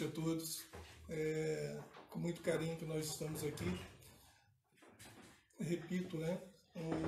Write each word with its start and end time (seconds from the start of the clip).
noite 0.00 0.04
a 0.04 0.08
todos. 0.08 0.62
É, 1.08 1.78
com 2.08 2.18
muito 2.18 2.40
carinho 2.42 2.76
que 2.76 2.84
nós 2.84 3.06
estamos 3.06 3.44
aqui. 3.44 3.80
Repito, 5.58 6.16
né? 6.16 6.40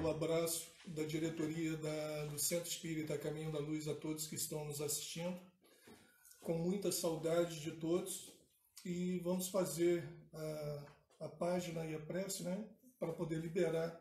O 0.02 0.08
abraço 0.08 0.70
da 0.86 1.04
diretoria 1.04 1.76
da, 1.76 2.26
do 2.26 2.38
Centro 2.38 2.68
Espírita 2.68 3.16
Caminho 3.16 3.52
da 3.52 3.58
Luz 3.58 3.88
a 3.88 3.94
todos 3.94 4.26
que 4.26 4.34
estão 4.34 4.64
nos 4.64 4.80
assistindo. 4.80 5.38
Com 6.40 6.58
muita 6.58 6.92
saudade 6.92 7.60
de 7.60 7.72
todos. 7.72 8.30
E 8.84 9.20
vamos 9.20 9.48
fazer 9.48 10.04
a, 10.32 10.86
a 11.20 11.28
página 11.28 11.86
e 11.86 11.94
a 11.94 12.00
prece, 12.00 12.42
né? 12.42 12.64
Para 12.98 13.12
poder 13.12 13.36
liberar 13.36 14.00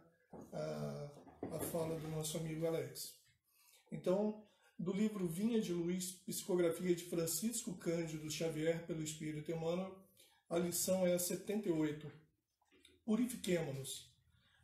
a, 0.51 1.11
a 1.55 1.59
fala 1.59 1.99
do 1.99 2.07
nosso 2.09 2.37
amigo 2.37 2.65
Alex. 2.65 3.15
Então, 3.91 4.43
do 4.81 4.91
livro 4.91 5.27
Vinha 5.27 5.61
de 5.61 5.71
Luz, 5.71 6.11
psicografia 6.25 6.95
de 6.95 7.03
Francisco 7.03 7.75
Cândido 7.75 8.31
Xavier 8.31 8.83
pelo 8.87 9.03
Espírito 9.03 9.51
Emmanuel, 9.51 9.95
a 10.49 10.57
lição 10.57 11.05
é 11.05 11.13
a 11.13 11.19
78. 11.19 12.11
Purifiquemo-nos, 13.05 14.11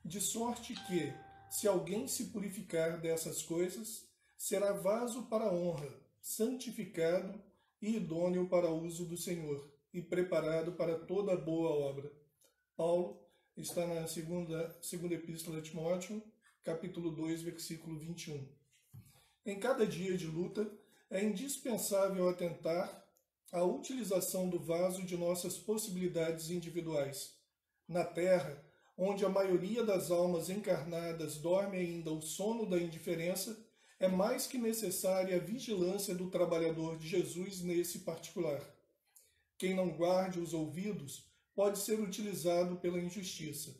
de 0.04 0.20
sorte 0.20 0.74
que, 0.88 1.14
se 1.52 1.68
alguém 1.68 2.08
se 2.08 2.26
purificar 2.30 3.00
dessas 3.00 3.44
coisas, 3.44 4.08
será 4.36 4.74
vaso 4.74 5.28
para 5.28 5.54
honra, 5.54 5.94
santificado 6.20 7.40
e 7.80 7.98
idôneo 7.98 8.50
para 8.50 8.72
o 8.72 8.86
uso 8.86 9.06
do 9.06 9.18
Senhor, 9.18 9.72
e 9.94 10.02
preparado 10.02 10.72
para 10.72 10.98
toda 10.98 11.38
boa 11.38 11.70
obra. 11.70 12.12
Paulo 12.76 13.22
está 13.56 13.86
na 13.86 14.08
segunda, 14.08 14.76
segunda 14.82 15.14
epístola 15.14 15.62
de 15.62 15.70
Timóteo, 15.70 16.24
capítulo 16.64 17.12
2, 17.12 17.44
versículo 17.44 18.00
21. 18.00 18.58
Em 19.48 19.58
cada 19.58 19.88
dia 19.88 20.18
de 20.18 20.28
luta, 20.28 20.70
é 21.10 21.24
indispensável 21.24 22.28
atentar 22.28 23.02
à 23.50 23.64
utilização 23.64 24.50
do 24.50 24.60
vaso 24.60 25.04
de 25.04 25.16
nossas 25.16 25.58
possibilidades 25.58 26.50
individuais. 26.50 27.34
Na 27.88 28.04
Terra, 28.04 28.62
onde 28.98 29.24
a 29.24 29.30
maioria 29.30 29.86
das 29.86 30.12
almas 30.12 30.50
encarnadas 30.50 31.38
dorme 31.38 31.78
ainda 31.78 32.12
o 32.12 32.22
sono 32.22 32.70
da 32.70 32.78
indiferença, 32.78 33.58
é 34.02 34.10
mais 34.10 34.48
que 34.48 34.58
necessária 34.58 35.38
a 35.38 35.40
vigilância 35.40 36.14
do 36.14 36.30
trabalhador 36.30 36.98
de 36.98 37.08
Jesus 37.08 37.62
nesse 37.62 38.00
particular. 38.00 38.62
Quem 39.58 39.74
não 39.74 39.92
guarde 39.92 40.42
os 40.42 40.54
ouvidos 40.54 41.26
pode 41.56 41.80
ser 41.80 42.02
utilizado 42.02 42.76
pela 42.82 43.00
injustiça. 43.00 43.74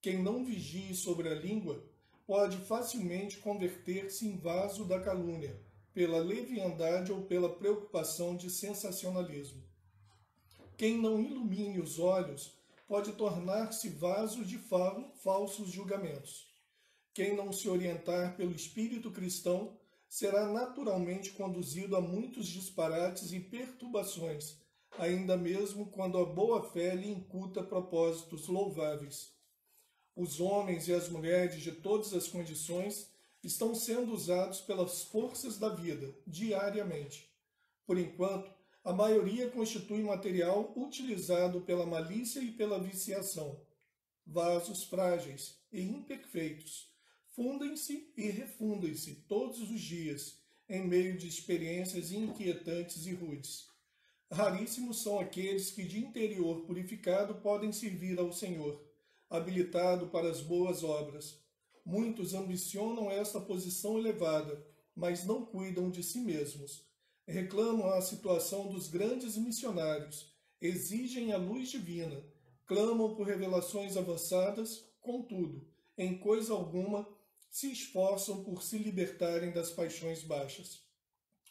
Quem 0.00 0.22
não 0.22 0.46
vigie 0.46 0.94
sobre 0.94 1.28
a 1.28 1.34
língua 1.34 1.92
pode 2.26 2.56
facilmente 2.58 3.38
converter-se 3.38 4.26
em 4.26 4.36
vaso 4.38 4.84
da 4.84 5.00
calúnia, 5.00 5.60
pela 5.92 6.18
leviandade 6.18 7.12
ou 7.12 7.22
pela 7.22 7.48
preocupação 7.48 8.36
de 8.36 8.50
sensacionalismo. 8.50 9.62
Quem 10.76 10.98
não 11.00 11.20
ilumine 11.20 11.80
os 11.80 11.98
olhos 11.98 12.58
pode 12.88 13.12
tornar-se 13.12 13.88
vaso 13.90 14.44
de 14.44 14.58
falsos 14.58 15.70
julgamentos. 15.70 16.52
Quem 17.12 17.36
não 17.36 17.52
se 17.52 17.68
orientar 17.68 18.36
pelo 18.36 18.52
espírito 18.52 19.10
cristão 19.10 19.78
será 20.08 20.46
naturalmente 20.46 21.30
conduzido 21.30 21.96
a 21.96 22.00
muitos 22.00 22.48
disparates 22.48 23.32
e 23.32 23.38
perturbações, 23.38 24.58
ainda 24.98 25.36
mesmo 25.36 25.86
quando 25.90 26.18
a 26.18 26.24
boa 26.24 26.62
fé 26.70 26.94
lhe 26.94 27.08
incuta 27.08 27.62
propósitos 27.62 28.48
louváveis. 28.48 29.32
Os 30.16 30.38
homens 30.40 30.86
e 30.86 30.92
as 30.92 31.08
mulheres 31.08 31.60
de 31.60 31.72
todas 31.72 32.12
as 32.14 32.28
condições 32.28 33.10
estão 33.42 33.74
sendo 33.74 34.12
usados 34.12 34.60
pelas 34.60 35.02
forças 35.02 35.58
da 35.58 35.68
vida 35.68 36.14
diariamente. 36.24 37.28
Por 37.84 37.98
enquanto, 37.98 38.50
a 38.84 38.92
maioria 38.92 39.50
constitui 39.50 40.02
material 40.02 40.72
utilizado 40.76 41.62
pela 41.62 41.84
malícia 41.84 42.40
e 42.40 42.52
pela 42.52 42.78
viciação. 42.78 43.60
Vasos 44.24 44.84
frágeis 44.84 45.58
e 45.72 45.82
imperfeitos 45.82 46.88
fundem-se 47.34 48.12
e 48.16 48.30
refundem-se 48.30 49.16
todos 49.26 49.60
os 49.60 49.80
dias 49.80 50.38
em 50.68 50.86
meio 50.86 51.18
de 51.18 51.26
experiências 51.26 52.12
inquietantes 52.12 53.04
e 53.06 53.12
rudes. 53.12 53.68
Raríssimos 54.30 55.02
são 55.02 55.18
aqueles 55.18 55.72
que 55.72 55.84
de 55.84 55.98
interior 55.98 56.64
purificado 56.64 57.34
podem 57.36 57.72
servir 57.72 58.18
ao 58.18 58.32
Senhor 58.32 58.93
habilitado 59.28 60.08
para 60.08 60.28
as 60.28 60.40
boas 60.40 60.82
obras. 60.82 61.42
Muitos 61.84 62.34
ambicionam 62.34 63.10
esta 63.10 63.40
posição 63.40 63.98
elevada, 63.98 64.64
mas 64.94 65.24
não 65.24 65.44
cuidam 65.44 65.90
de 65.90 66.02
si 66.02 66.20
mesmos. 66.20 66.86
Reclamam 67.26 67.88
a 67.92 68.00
situação 68.00 68.68
dos 68.68 68.88
grandes 68.88 69.36
missionários, 69.36 70.32
exigem 70.60 71.32
a 71.32 71.36
luz 71.36 71.70
divina, 71.70 72.24
clamam 72.66 73.14
por 73.14 73.26
revelações 73.26 73.96
avançadas, 73.96 74.84
contudo, 75.00 75.66
em 75.96 76.18
coisa 76.18 76.52
alguma, 76.52 77.08
se 77.50 77.70
esforçam 77.70 78.42
por 78.42 78.62
se 78.62 78.78
libertarem 78.78 79.52
das 79.52 79.70
paixões 79.70 80.22
baixas. 80.22 80.82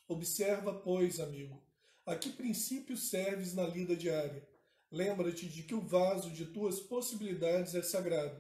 Observa, 0.07 0.73
pois, 0.73 1.19
amigo, 1.19 1.61
a 2.05 2.15
que 2.15 2.29
princípios 2.29 3.09
serves 3.09 3.53
na 3.53 3.65
lida 3.65 3.95
diária 3.95 4.47
Lembra-te 4.93 5.49
de 5.49 5.63
que 5.63 5.73
o 5.73 5.81
vaso 5.81 6.29
de 6.29 6.45
tuas 6.45 6.79
possibilidades 6.79 7.73
é 7.73 7.81
sagrado, 7.81 8.39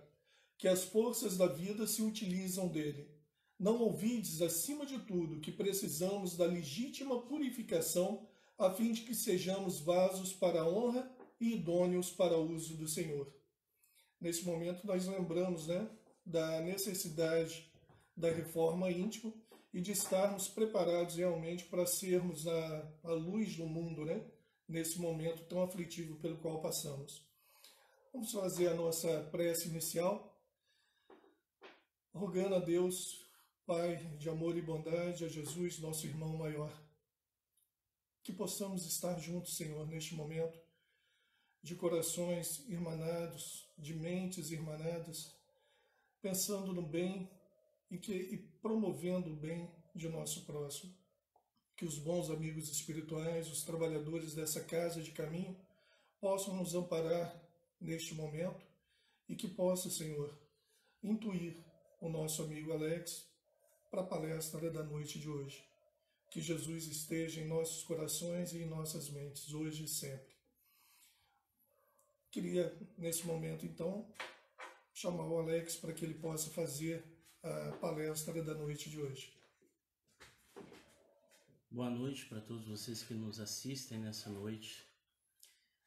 que 0.55 0.67
as 0.67 0.83
forças 0.83 1.35
da 1.35 1.47
vida 1.47 1.87
se 1.87 2.03
utilizam 2.03 2.67
dele. 2.67 3.09
Não 3.59 3.81
ouvides, 3.81 4.39
acima 4.39 4.85
de 4.85 4.99
tudo, 4.99 5.39
que 5.39 5.51
precisamos 5.51 6.37
da 6.37 6.45
legítima 6.45 7.19
purificação 7.23 8.27
a 8.55 8.69
fim 8.69 8.91
de 8.91 9.01
que 9.01 9.15
sejamos 9.15 9.79
vasos 9.79 10.31
para 10.31 10.61
a 10.61 10.69
honra 10.69 11.11
e 11.41 11.53
idôneos 11.55 12.11
para 12.11 12.37
o 12.37 12.51
uso 12.53 12.77
do 12.77 12.87
Senhor. 12.87 13.33
Nesse 14.21 14.45
momento, 14.45 14.85
nós 14.85 15.07
lembramos 15.07 15.65
né, 15.65 15.89
da 16.23 16.61
necessidade 16.61 17.67
da 18.15 18.29
reforma 18.29 18.91
íntima 18.91 19.33
e 19.73 19.81
de 19.81 19.91
estarmos 19.91 20.47
preparados 20.49 21.15
realmente 21.15 21.63
para 21.63 21.87
sermos 21.87 22.47
a, 22.47 22.93
a 23.05 23.11
luz 23.13 23.55
do 23.55 23.65
mundo, 23.65 24.05
né? 24.05 24.23
Nesse 24.67 24.99
momento 24.99 25.45
tão 25.45 25.61
aflitivo 25.61 26.15
pelo 26.17 26.37
qual 26.37 26.61
passamos. 26.61 27.25
Vamos 28.11 28.31
fazer 28.31 28.67
a 28.67 28.75
nossa 28.75 29.23
prece 29.31 29.69
inicial, 29.69 30.39
rogando 32.13 32.55
a 32.55 32.59
Deus, 32.59 33.21
Pai 33.65 33.95
de 34.17 34.29
amor 34.29 34.57
e 34.57 34.61
bondade, 34.61 35.23
a 35.23 35.29
Jesus, 35.29 35.79
nosso 35.79 36.05
irmão 36.05 36.35
maior, 36.35 36.69
que 38.21 38.33
possamos 38.33 38.85
estar 38.85 39.17
juntos, 39.17 39.55
Senhor, 39.55 39.87
neste 39.87 40.13
momento, 40.15 40.59
de 41.61 41.73
corações 41.73 42.67
irmanados, 42.67 43.71
de 43.77 43.93
mentes 43.93 44.51
irmanadas, 44.51 45.33
pensando 46.21 46.73
no 46.73 46.81
bem 46.81 47.31
e, 47.89 47.97
que, 47.97 48.13
e 48.13 48.37
promovendo 48.37 49.31
o 49.31 49.35
bem 49.35 49.73
de 49.95 50.09
nosso 50.09 50.45
próximo 50.45 50.93
que 51.75 51.85
os 51.85 51.97
bons 51.97 52.29
amigos 52.29 52.69
espirituais, 52.69 53.49
os 53.49 53.63
trabalhadores 53.63 54.33
dessa 54.33 54.63
casa 54.63 55.01
de 55.01 55.11
caminho, 55.11 55.55
possam 56.19 56.55
nos 56.55 56.75
amparar 56.75 57.35
neste 57.79 58.13
momento 58.13 58.65
e 59.27 59.35
que 59.35 59.47
possa, 59.47 59.89
Senhor, 59.89 60.37
intuir 61.01 61.57
o 61.99 62.09
nosso 62.09 62.43
amigo 62.43 62.71
Alex 62.71 63.25
para 63.89 64.01
a 64.01 64.05
palestra 64.05 64.69
da 64.71 64.83
noite 64.83 65.19
de 65.19 65.29
hoje. 65.29 65.63
Que 66.29 66.41
Jesus 66.41 66.87
esteja 66.87 67.41
em 67.41 67.47
nossos 67.47 67.83
corações 67.83 68.53
e 68.53 68.59
em 68.59 68.65
nossas 68.65 69.09
mentes, 69.09 69.53
hoje 69.53 69.83
e 69.83 69.87
sempre. 69.87 70.33
Queria, 72.31 72.75
nesse 72.97 73.25
momento, 73.27 73.65
então, 73.65 74.07
chamar 74.93 75.27
o 75.27 75.37
Alex 75.37 75.75
para 75.75 75.93
que 75.93 76.03
ele 76.03 76.15
possa 76.15 76.49
fazer 76.49 77.03
a 77.43 77.73
palestra 77.73 78.41
da 78.41 78.55
noite 78.55 78.89
de 78.89 78.99
hoje. 78.99 79.31
Boa 81.73 81.89
noite 81.89 82.27
para 82.27 82.39
todos 82.39 82.67
vocês 82.67 83.01
que 83.01 83.15
nos 83.15 83.39
assistem 83.39 83.97
nessa 83.97 84.29
noite. 84.29 84.85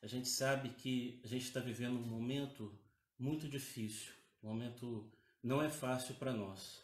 A 0.02 0.08
gente 0.08 0.28
sabe 0.28 0.70
que 0.70 1.20
a 1.22 1.28
gente 1.28 1.44
está 1.44 1.60
vivendo 1.60 1.96
um 1.96 2.08
momento 2.08 2.76
muito 3.16 3.48
difícil, 3.48 4.12
um 4.42 4.48
momento 4.48 5.08
não 5.40 5.62
é 5.62 5.70
fácil 5.70 6.16
para 6.16 6.32
nós. 6.32 6.82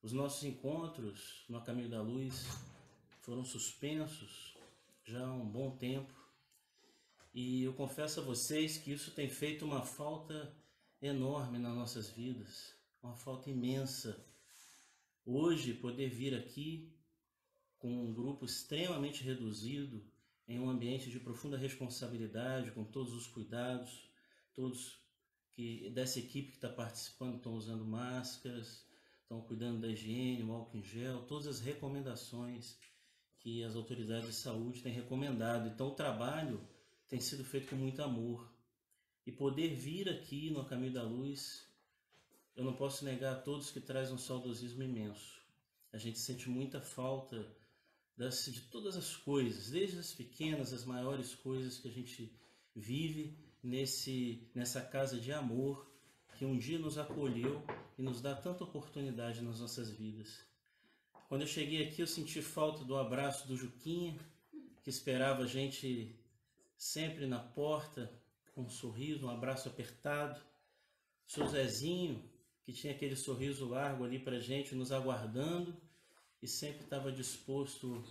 Os 0.00 0.10
nossos 0.10 0.42
encontros 0.44 1.44
no 1.50 1.62
Caminho 1.62 1.90
da 1.90 2.00
Luz 2.00 2.46
foram 3.20 3.44
suspensos 3.44 4.56
já 5.04 5.26
há 5.26 5.34
um 5.34 5.46
bom 5.46 5.76
tempo 5.76 6.14
e 7.34 7.62
eu 7.62 7.74
confesso 7.74 8.20
a 8.20 8.24
vocês 8.24 8.78
que 8.78 8.90
isso 8.90 9.10
tem 9.10 9.28
feito 9.28 9.66
uma 9.66 9.82
falta 9.82 10.56
enorme 11.02 11.58
nas 11.58 11.74
nossas 11.74 12.08
vidas, 12.08 12.74
uma 13.02 13.14
falta 13.14 13.50
imensa. 13.50 14.26
Hoje, 15.26 15.74
poder 15.74 16.08
vir 16.08 16.34
aqui 16.34 16.95
com 17.78 17.88
um 17.88 18.12
grupo 18.12 18.44
extremamente 18.44 19.22
reduzido, 19.22 20.04
em 20.48 20.58
um 20.60 20.68
ambiente 20.68 21.10
de 21.10 21.18
profunda 21.18 21.56
responsabilidade, 21.56 22.70
com 22.70 22.84
todos 22.84 23.12
os 23.12 23.26
cuidados, 23.26 24.10
todos 24.54 24.98
que 25.50 25.90
dessa 25.90 26.18
equipe 26.18 26.50
que 26.50 26.56
está 26.56 26.68
participando 26.68 27.36
estão 27.36 27.54
usando 27.54 27.84
máscaras, 27.84 28.86
estão 29.22 29.40
cuidando 29.40 29.80
da 29.80 29.88
higiene, 29.88 30.42
o 30.44 30.52
álcool 30.52 30.78
em 30.78 30.84
gel, 30.84 31.22
todas 31.22 31.46
as 31.46 31.60
recomendações 31.60 32.78
que 33.38 33.62
as 33.64 33.74
autoridades 33.74 34.28
de 34.28 34.34
saúde 34.34 34.82
têm 34.82 34.92
recomendado. 34.92 35.68
Então, 35.68 35.88
o 35.88 35.94
trabalho 35.94 36.60
tem 37.08 37.20
sido 37.20 37.44
feito 37.44 37.70
com 37.70 37.76
muito 37.76 38.02
amor. 38.02 38.52
E 39.26 39.32
poder 39.32 39.74
vir 39.74 40.08
aqui 40.08 40.50
no 40.50 40.64
Caminho 40.64 40.92
da 40.92 41.02
Luz, 41.02 41.66
eu 42.54 42.64
não 42.64 42.74
posso 42.74 43.04
negar 43.04 43.34
a 43.34 43.40
todos 43.40 43.70
que 43.70 43.80
traz 43.80 44.12
um 44.12 44.18
saudosismo 44.18 44.82
imenso. 44.82 45.40
A 45.92 45.98
gente 45.98 46.18
sente 46.18 46.48
muita 46.48 46.80
falta 46.80 47.46
das, 48.16 48.46
de 48.46 48.62
todas 48.62 48.96
as 48.96 49.14
coisas, 49.14 49.70
desde 49.70 49.98
as 49.98 50.12
pequenas, 50.12 50.72
as 50.72 50.84
maiores 50.84 51.34
coisas 51.34 51.78
que 51.78 51.88
a 51.88 51.92
gente 51.92 52.32
vive 52.74 53.36
nesse, 53.62 54.48
nessa 54.54 54.80
casa 54.80 55.20
de 55.20 55.32
amor 55.32 55.86
que 56.36 56.44
um 56.44 56.58
dia 56.58 56.78
nos 56.78 56.98
acolheu 56.98 57.62
e 57.98 58.02
nos 58.02 58.20
dá 58.20 58.34
tanta 58.34 58.64
oportunidade 58.64 59.40
nas 59.40 59.60
nossas 59.60 59.90
vidas. 59.90 60.44
Quando 61.28 61.42
eu 61.42 61.46
cheguei 61.46 61.86
aqui, 61.86 62.02
eu 62.02 62.06
senti 62.06 62.42
falta 62.42 62.84
do 62.84 62.96
abraço 62.96 63.48
do 63.48 63.56
Juquinha, 63.56 64.16
que 64.82 64.90
esperava 64.90 65.44
a 65.44 65.46
gente 65.46 66.14
sempre 66.76 67.26
na 67.26 67.38
porta, 67.38 68.12
com 68.54 68.62
um 68.62 68.68
sorriso, 68.68 69.26
um 69.26 69.30
abraço 69.30 69.68
apertado. 69.68 70.40
Seu 71.26 71.46
Zezinho, 71.48 72.22
que 72.62 72.72
tinha 72.72 72.92
aquele 72.92 73.16
sorriso 73.16 73.66
largo 73.66 74.04
ali 74.04 74.18
para 74.18 74.38
gente, 74.38 74.74
nos 74.74 74.92
aguardando 74.92 75.76
e 76.42 76.48
sempre 76.48 76.84
estava 76.84 77.10
disposto 77.10 78.04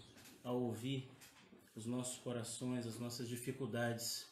a 0.43 0.51
ouvir 0.51 1.09
os 1.75 1.85
nossos 1.85 2.17
corações, 2.19 2.87
as 2.87 2.99
nossas 2.99 3.27
dificuldades. 3.27 4.25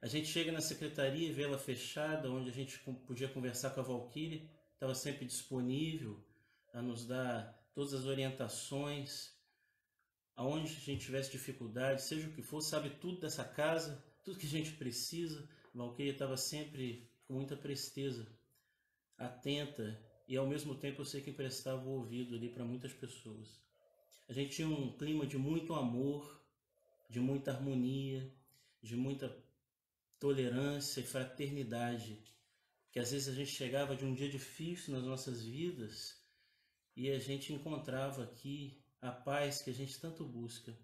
A 0.00 0.06
gente 0.06 0.26
chega 0.26 0.52
na 0.52 0.60
secretaria 0.60 1.28
e 1.28 1.32
vê 1.32 1.42
ela 1.42 1.58
fechada, 1.58 2.30
onde 2.30 2.50
a 2.50 2.52
gente 2.52 2.78
podia 3.06 3.28
conversar 3.28 3.70
com 3.70 3.80
a 3.80 3.84
Valkyrie, 3.84 4.50
estava 4.72 4.94
sempre 4.94 5.24
disponível 5.24 6.22
a 6.72 6.82
nos 6.82 7.06
dar 7.06 7.58
todas 7.74 7.94
as 7.94 8.04
orientações, 8.04 9.32
aonde 10.36 10.72
a 10.72 10.80
gente 10.80 11.04
tivesse 11.04 11.30
dificuldade, 11.30 12.02
seja 12.02 12.28
o 12.28 12.32
que 12.32 12.42
for, 12.42 12.60
sabe 12.60 12.90
tudo 12.90 13.20
dessa 13.20 13.44
casa, 13.44 14.04
tudo 14.22 14.38
que 14.38 14.46
a 14.46 14.50
gente 14.50 14.72
precisa. 14.72 15.48
A 15.74 15.78
Valkyrie 15.78 16.12
estava 16.12 16.36
sempre 16.36 17.08
com 17.26 17.34
muita 17.34 17.56
presteza, 17.56 18.26
atenta 19.16 20.00
e 20.26 20.36
ao 20.36 20.46
mesmo 20.46 20.74
tempo 20.74 21.02
eu 21.02 21.04
sei 21.04 21.20
que 21.20 21.30
emprestava 21.30 21.84
o 21.84 21.98
ouvido 21.98 22.34
ali 22.34 22.48
para 22.48 22.64
muitas 22.64 22.92
pessoas. 22.92 23.60
A 24.26 24.32
gente 24.32 24.56
tinha 24.56 24.68
um 24.68 24.96
clima 24.96 25.26
de 25.26 25.36
muito 25.36 25.74
amor, 25.74 26.42
de 27.10 27.20
muita 27.20 27.50
harmonia, 27.52 28.32
de 28.82 28.96
muita 28.96 29.36
tolerância 30.18 31.00
e 31.00 31.04
fraternidade, 31.04 32.24
que 32.90 32.98
às 32.98 33.10
vezes 33.10 33.28
a 33.28 33.34
gente 33.34 33.50
chegava 33.50 33.94
de 33.94 34.04
um 34.04 34.14
dia 34.14 34.28
difícil 34.28 34.94
nas 34.94 35.04
nossas 35.04 35.44
vidas 35.44 36.22
e 36.96 37.10
a 37.10 37.18
gente 37.18 37.52
encontrava 37.52 38.22
aqui 38.22 38.82
a 39.02 39.10
paz 39.10 39.60
que 39.60 39.68
a 39.68 39.74
gente 39.74 40.00
tanto 40.00 40.24
busca. 40.24 40.74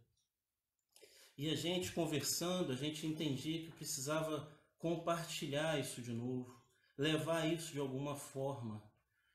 E 1.38 1.48
a 1.48 1.56
gente 1.56 1.92
conversando, 1.92 2.72
a 2.72 2.76
gente 2.76 3.06
entendia 3.06 3.62
que 3.62 3.72
precisava 3.72 4.52
compartilhar 4.76 5.81
isso 5.81 6.02
de 6.02 6.12
novo, 6.12 6.62
levar 6.98 7.50
isso 7.50 7.72
de 7.72 7.78
alguma 7.78 8.14
forma 8.14 8.89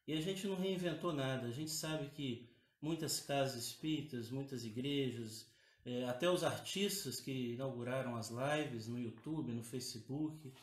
e 0.07 0.13
a 0.13 0.21
gente 0.21 0.45
não 0.45 0.55
reinventou 0.55 1.11
nada, 1.11 1.47
a 1.47 1.51
gente 1.51 1.71
sabe 1.71 2.09
que 2.09 2.47
muitas 2.79 3.19
casas 3.19 3.63
espíritas, 3.63 4.29
muitas 4.29 4.63
igrejas, 4.63 5.49
é, 5.83 6.05
até 6.05 6.29
os 6.29 6.43
artistas 6.43 7.19
que 7.19 7.53
inauguraram 7.53 8.15
as 8.15 8.29
lives 8.29 8.87
no 8.87 8.99
YouTube, 8.99 9.51
no 9.51 9.63
Facebook, 9.63 10.53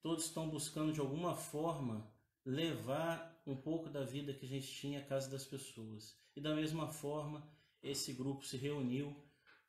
todos 0.00 0.26
estão 0.26 0.48
buscando 0.48 0.92
de 0.92 1.00
alguma 1.00 1.34
forma 1.34 2.08
levar 2.44 3.42
um 3.44 3.56
pouco 3.56 3.90
da 3.90 4.04
vida 4.04 4.32
que 4.32 4.46
a 4.46 4.48
gente 4.48 4.68
tinha 4.68 5.00
à 5.00 5.04
casa 5.04 5.28
das 5.28 5.44
pessoas. 5.44 6.16
E 6.36 6.40
da 6.40 6.54
mesma 6.54 6.88
forma, 6.88 7.48
esse 7.82 8.12
grupo 8.12 8.46
se 8.46 8.56
reuniu 8.56 9.16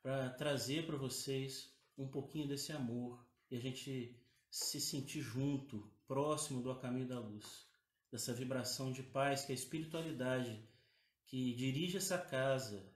para 0.00 0.30
trazer 0.30 0.86
para 0.86 0.96
vocês 0.96 1.76
um 1.96 2.06
pouquinho 2.06 2.46
desse 2.46 2.70
amor 2.70 3.26
e 3.50 3.56
a 3.56 3.60
gente 3.60 4.16
se 4.48 4.80
sentir 4.80 5.22
junto, 5.22 5.90
próximo 6.06 6.62
do 6.62 6.70
A 6.70 6.78
Caminho 6.78 7.08
da 7.08 7.18
Luz 7.18 7.67
dessa 8.10 8.32
vibração 8.32 8.90
de 8.90 9.02
paz 9.02 9.44
que 9.44 9.52
a 9.52 9.54
espiritualidade 9.54 10.62
que 11.26 11.54
dirige 11.54 11.98
essa 11.98 12.18
casa 12.18 12.90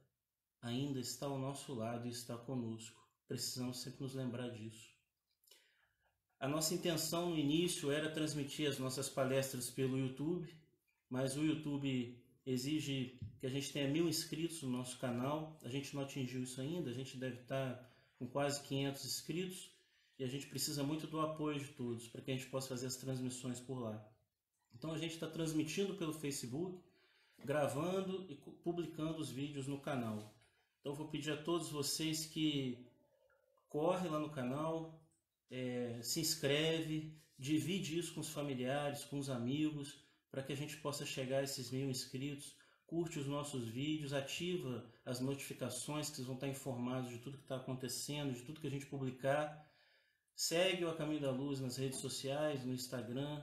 ainda 0.61 0.99
está 0.99 1.27
ao 1.27 1.39
nosso 1.39 1.75
lado 1.75 2.07
e 2.07 2.11
está 2.11 2.37
conosco. 2.37 3.01
Precisamos 3.29 3.83
sempre 3.83 4.03
nos 4.03 4.15
lembrar 4.15 4.49
disso. 4.49 4.91
A 6.39 6.49
nossa 6.49 6.75
intenção 6.75 7.31
no 7.31 7.39
início 7.39 7.91
era 7.91 8.11
transmitir 8.11 8.69
as 8.69 8.79
nossas 8.79 9.09
palestras 9.09 9.71
pelo 9.71 9.99
YouTube, 9.99 10.53
mas 11.09 11.37
o 11.37 11.45
YouTube 11.45 12.19
exige 12.45 13.19
que 13.39 13.47
a 13.47 13.51
gente 13.51 13.73
tenha 13.73 13.89
mil 13.89 14.09
inscritos 14.09 14.63
no 14.63 14.71
nosso 14.71 14.99
canal. 14.99 15.59
A 15.63 15.69
gente 15.69 15.95
não 15.95 16.03
atingiu 16.03 16.43
isso 16.43 16.61
ainda, 16.61 16.91
a 16.91 16.95
gente 16.95 17.17
deve 17.17 17.43
estar 17.43 17.89
com 18.19 18.27
quase 18.27 18.63
500 18.63 19.05
inscritos 19.05 19.71
e 20.19 20.25
a 20.25 20.27
gente 20.27 20.47
precisa 20.47 20.83
muito 20.83 21.07
do 21.07 21.21
apoio 21.21 21.59
de 21.59 21.69
todos 21.69 22.09
para 22.09 22.21
que 22.21 22.31
a 22.31 22.35
gente 22.35 22.49
possa 22.49 22.69
fazer 22.69 22.87
as 22.87 22.97
transmissões 22.97 23.61
por 23.61 23.79
lá. 23.79 24.05
Então 24.75 24.93
a 24.93 24.99
gente 24.99 25.15
está 25.15 25.27
transmitindo 25.27 25.95
pelo 25.95 26.13
Facebook, 26.13 26.79
gravando 27.45 28.27
e 28.29 28.35
publicando 28.35 29.19
os 29.19 29.31
vídeos 29.31 29.67
no 29.67 29.81
canal. 29.81 30.35
Então 30.81 30.95
vou 30.95 31.09
pedir 31.09 31.33
a 31.33 31.37
todos 31.37 31.69
vocês 31.71 32.27
que 32.27 32.87
corre 33.69 34.09
lá 34.09 34.19
no 34.19 34.31
canal, 34.31 35.01
é, 35.51 36.01
se 36.03 36.21
inscreve, 36.21 37.17
divide 37.39 37.99
isso 37.99 38.15
com 38.15 38.21
os 38.21 38.29
familiares, 38.29 39.05
com 39.05 39.19
os 39.19 39.31
amigos, 39.31 40.03
para 40.31 40.43
que 40.43 40.53
a 40.53 40.57
gente 40.57 40.77
possa 40.79 41.05
chegar 41.05 41.39
a 41.39 41.43
esses 41.45 41.71
mil 41.71 41.89
inscritos. 41.91 42.57
Curte 42.87 43.19
os 43.19 43.27
nossos 43.27 43.69
vídeos, 43.69 44.13
ativa 44.13 44.85
as 45.05 45.19
notificações 45.21 46.11
que 46.11 46.17
vocês 46.17 46.27
vão 46.27 46.35
estar 46.35 46.49
informados 46.49 47.11
de 47.11 47.19
tudo 47.19 47.39
que 47.39 47.45
está 47.45 47.57
acontecendo, 47.57 48.35
de 48.35 48.43
tudo 48.43 48.61
que 48.61 48.67
a 48.67 48.71
gente 48.71 48.87
publicar. 48.87 49.67
Segue 50.35 50.85
o 50.85 50.91
A 50.91 50.95
Caminho 50.95 51.21
da 51.21 51.31
Luz 51.31 51.61
nas 51.61 51.77
redes 51.77 52.01
sociais, 52.01 52.65
no 52.65 52.75
Instagram, 52.75 53.43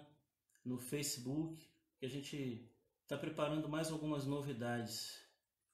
no 0.64 0.78
Facebook, 0.78 1.68
que 1.98 2.06
a 2.06 2.10
gente 2.10 2.70
está 3.04 3.18
preparando 3.18 3.68
mais 3.68 3.90
algumas 3.90 4.26
novidades 4.26 5.20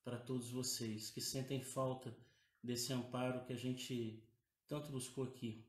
para 0.03 0.17
todos 0.17 0.49
vocês 0.49 1.09
que 1.09 1.19
sentem 1.19 1.61
falta 1.61 2.15
desse 2.63 2.93
amparo 2.93 3.43
que 3.45 3.53
a 3.53 3.57
gente 3.57 4.23
tanto 4.67 4.91
buscou 4.91 5.25
aqui. 5.25 5.63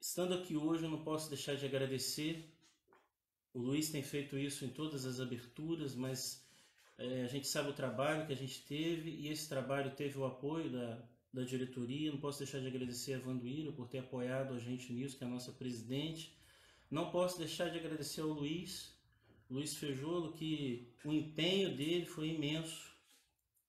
Estando 0.00 0.34
aqui 0.34 0.56
hoje, 0.56 0.84
eu 0.84 0.90
não 0.90 1.04
posso 1.04 1.28
deixar 1.28 1.54
de 1.54 1.66
agradecer. 1.66 2.50
O 3.54 3.60
Luiz 3.60 3.90
tem 3.90 4.02
feito 4.02 4.38
isso 4.38 4.64
em 4.64 4.68
todas 4.68 5.04
as 5.04 5.20
aberturas, 5.20 5.94
mas 5.94 6.44
é, 6.98 7.22
a 7.22 7.28
gente 7.28 7.46
sabe 7.46 7.70
o 7.70 7.74
trabalho 7.74 8.26
que 8.26 8.32
a 8.32 8.36
gente 8.36 8.62
teve 8.62 9.10
e 9.10 9.28
esse 9.28 9.48
trabalho 9.48 9.94
teve 9.94 10.18
o 10.18 10.24
apoio 10.24 10.70
da, 10.70 11.02
da 11.32 11.42
diretoria. 11.42 12.10
Não 12.10 12.18
posso 12.18 12.38
deixar 12.38 12.60
de 12.60 12.66
agradecer 12.66 13.14
a 13.14 13.18
Vanduíra 13.18 13.70
por 13.72 13.88
ter 13.88 13.98
apoiado 13.98 14.54
a 14.54 14.58
gente 14.58 14.92
nisso, 14.92 15.16
que 15.16 15.24
é 15.24 15.26
a 15.26 15.30
nossa 15.30 15.52
presidente 15.52 16.34
não 16.92 17.10
posso 17.10 17.38
deixar 17.38 17.70
de 17.70 17.78
agradecer 17.78 18.20
ao 18.20 18.28
Luiz, 18.28 18.94
Luiz 19.48 19.74
Feijolo, 19.76 20.34
que 20.34 20.94
o 21.02 21.10
empenho 21.10 21.74
dele 21.74 22.04
foi 22.04 22.28
imenso. 22.28 22.92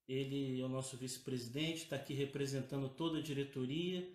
Ele 0.06 0.60
é 0.60 0.66
o 0.66 0.68
nosso 0.68 0.98
vice-presidente, 0.98 1.84
está 1.84 1.96
aqui 1.96 2.14
representando 2.14 2.90
toda 2.90 3.20
a 3.20 3.22
diretoria. 3.22 4.14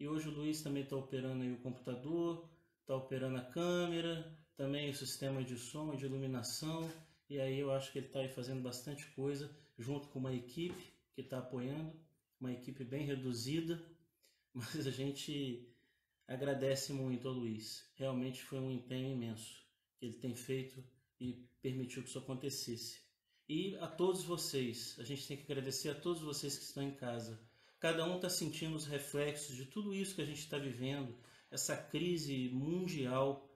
E 0.00 0.08
hoje 0.08 0.28
o 0.28 0.32
Luiz 0.32 0.60
também 0.60 0.82
está 0.82 0.96
operando 0.96 1.44
o 1.44 1.58
computador, 1.58 2.50
está 2.80 2.96
operando 2.96 3.38
a 3.38 3.44
câmera, 3.44 4.36
também 4.56 4.90
o 4.90 4.94
sistema 4.94 5.44
de 5.44 5.56
som 5.56 5.94
de 5.94 6.06
iluminação. 6.06 6.90
E 7.30 7.38
aí 7.38 7.60
eu 7.60 7.70
acho 7.70 7.92
que 7.92 7.98
ele 8.00 8.06
está 8.06 8.18
aí 8.18 8.28
fazendo 8.28 8.60
bastante 8.60 9.06
coisa, 9.12 9.48
junto 9.78 10.08
com 10.08 10.18
uma 10.18 10.34
equipe 10.34 10.92
que 11.14 11.20
está 11.20 11.38
apoiando, 11.38 11.92
uma 12.40 12.52
equipe 12.52 12.82
bem 12.82 13.06
reduzida, 13.06 13.80
mas 14.52 14.84
a 14.84 14.90
gente 14.90 15.64
agradece 16.28 16.92
muito 16.92 17.26
ao 17.26 17.34
Luiz. 17.34 17.90
Realmente 17.96 18.42
foi 18.42 18.60
um 18.60 18.70
empenho 18.70 19.10
imenso 19.12 19.66
que 19.98 20.04
ele 20.04 20.18
tem 20.18 20.36
feito 20.36 20.84
e 21.18 21.48
permitiu 21.62 22.02
que 22.02 22.10
isso 22.10 22.18
acontecesse. 22.18 23.00
E 23.48 23.74
a 23.78 23.86
todos 23.88 24.22
vocês, 24.22 24.94
a 24.98 25.04
gente 25.04 25.26
tem 25.26 25.38
que 25.38 25.50
agradecer 25.50 25.88
a 25.88 25.94
todos 25.94 26.20
vocês 26.20 26.58
que 26.58 26.64
estão 26.64 26.82
em 26.82 26.94
casa. 26.94 27.40
Cada 27.80 28.04
um 28.04 28.16
está 28.16 28.28
sentindo 28.28 28.76
os 28.76 28.84
reflexos 28.84 29.56
de 29.56 29.64
tudo 29.64 29.94
isso 29.94 30.14
que 30.14 30.20
a 30.20 30.26
gente 30.26 30.40
está 30.40 30.58
vivendo, 30.58 31.18
essa 31.50 31.74
crise 31.74 32.50
mundial 32.50 33.48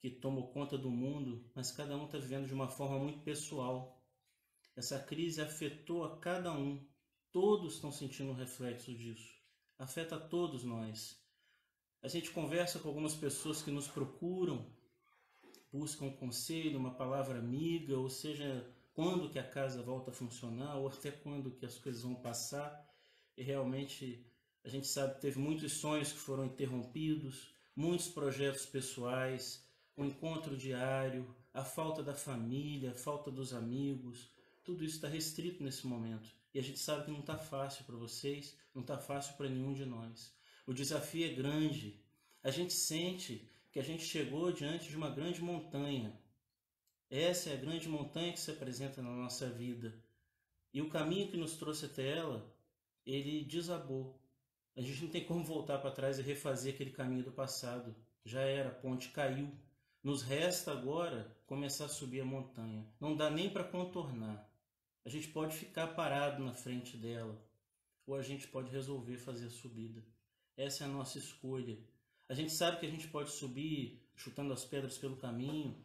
que 0.00 0.10
tomou 0.10 0.50
conta 0.50 0.76
do 0.76 0.90
mundo, 0.90 1.48
mas 1.54 1.70
cada 1.70 1.96
um 1.96 2.06
está 2.06 2.18
vivendo 2.18 2.48
de 2.48 2.54
uma 2.54 2.68
forma 2.68 2.98
muito 2.98 3.20
pessoal. 3.20 4.02
Essa 4.76 4.98
crise 4.98 5.40
afetou 5.40 6.04
a 6.04 6.18
cada 6.18 6.52
um. 6.52 6.84
Todos 7.30 7.76
estão 7.76 7.92
sentindo 7.92 8.30
o 8.30 8.34
reflexo 8.34 8.92
disso. 8.92 9.32
Afeta 9.78 10.16
a 10.16 10.20
todos 10.20 10.64
nós. 10.64 11.23
A 12.04 12.08
gente 12.08 12.32
conversa 12.32 12.78
com 12.78 12.88
algumas 12.88 13.14
pessoas 13.14 13.62
que 13.62 13.70
nos 13.70 13.88
procuram, 13.88 14.66
buscam 15.72 16.04
um 16.04 16.14
conselho, 16.14 16.78
uma 16.78 16.90
palavra 16.90 17.38
amiga, 17.38 17.96
ou 17.96 18.10
seja, 18.10 18.70
quando 18.92 19.30
que 19.30 19.38
a 19.38 19.42
casa 19.42 19.82
volta 19.82 20.10
a 20.10 20.12
funcionar, 20.12 20.76
ou 20.76 20.88
até 20.88 21.10
quando 21.10 21.50
que 21.50 21.64
as 21.64 21.78
coisas 21.78 22.02
vão 22.02 22.14
passar. 22.14 22.86
E 23.38 23.42
realmente 23.42 24.22
a 24.62 24.68
gente 24.68 24.86
sabe 24.86 25.14
que 25.14 25.22
teve 25.22 25.38
muitos 25.38 25.72
sonhos 25.72 26.12
que 26.12 26.18
foram 26.18 26.44
interrompidos, 26.44 27.54
muitos 27.74 28.08
projetos 28.08 28.66
pessoais, 28.66 29.66
o 29.96 30.02
um 30.02 30.04
encontro 30.04 30.58
diário, 30.58 31.34
a 31.54 31.64
falta 31.64 32.02
da 32.02 32.14
família, 32.14 32.90
a 32.90 32.94
falta 32.94 33.30
dos 33.30 33.54
amigos, 33.54 34.30
tudo 34.62 34.84
isso 34.84 34.96
está 34.96 35.08
restrito 35.08 35.64
nesse 35.64 35.86
momento. 35.86 36.28
E 36.52 36.58
a 36.58 36.62
gente 36.62 36.80
sabe 36.80 37.06
que 37.06 37.10
não 37.10 37.20
está 37.20 37.38
fácil 37.38 37.82
para 37.86 37.96
vocês, 37.96 38.54
não 38.74 38.82
está 38.82 38.98
fácil 38.98 39.38
para 39.38 39.48
nenhum 39.48 39.72
de 39.72 39.86
nós. 39.86 40.33
O 40.66 40.72
desafio 40.72 41.26
é 41.26 41.34
grande. 41.34 42.00
A 42.42 42.50
gente 42.50 42.72
sente 42.72 43.46
que 43.70 43.78
a 43.78 43.82
gente 43.82 44.04
chegou 44.04 44.50
diante 44.50 44.88
de 44.88 44.96
uma 44.96 45.10
grande 45.10 45.42
montanha. 45.42 46.18
Essa 47.10 47.50
é 47.50 47.52
a 47.54 47.60
grande 47.60 47.88
montanha 47.88 48.32
que 48.32 48.40
se 48.40 48.50
apresenta 48.50 49.02
na 49.02 49.10
nossa 49.10 49.48
vida. 49.50 49.94
E 50.72 50.80
o 50.80 50.88
caminho 50.88 51.28
que 51.28 51.36
nos 51.36 51.56
trouxe 51.56 51.86
até 51.86 52.16
ela, 52.16 52.50
ele 53.04 53.44
desabou. 53.44 54.18
A 54.76 54.80
gente 54.80 55.02
não 55.02 55.10
tem 55.10 55.24
como 55.24 55.44
voltar 55.44 55.78
para 55.78 55.90
trás 55.90 56.18
e 56.18 56.22
refazer 56.22 56.74
aquele 56.74 56.90
caminho 56.90 57.24
do 57.24 57.32
passado. 57.32 57.94
Já 58.24 58.40
era, 58.40 58.70
a 58.70 58.74
ponte 58.74 59.10
caiu. 59.10 59.52
Nos 60.02 60.22
resta 60.22 60.72
agora 60.72 61.36
começar 61.46 61.84
a 61.84 61.88
subir 61.88 62.20
a 62.20 62.24
montanha. 62.24 62.86
Não 62.98 63.16
dá 63.16 63.30
nem 63.30 63.50
para 63.50 63.64
contornar. 63.64 64.50
A 65.04 65.08
gente 65.08 65.28
pode 65.28 65.54
ficar 65.54 65.88
parado 65.88 66.42
na 66.42 66.54
frente 66.54 66.96
dela, 66.96 67.38
ou 68.06 68.14
a 68.14 68.22
gente 68.22 68.48
pode 68.48 68.70
resolver 68.70 69.18
fazer 69.18 69.46
a 69.46 69.50
subida. 69.50 70.02
Essa 70.56 70.84
é 70.84 70.86
a 70.86 70.90
nossa 70.90 71.18
escolha. 71.18 71.78
A 72.28 72.34
gente 72.34 72.52
sabe 72.52 72.78
que 72.78 72.86
a 72.86 72.90
gente 72.90 73.08
pode 73.08 73.30
subir 73.30 74.00
chutando 74.16 74.52
as 74.52 74.64
pedras 74.64 74.96
pelo 74.96 75.16
caminho, 75.16 75.76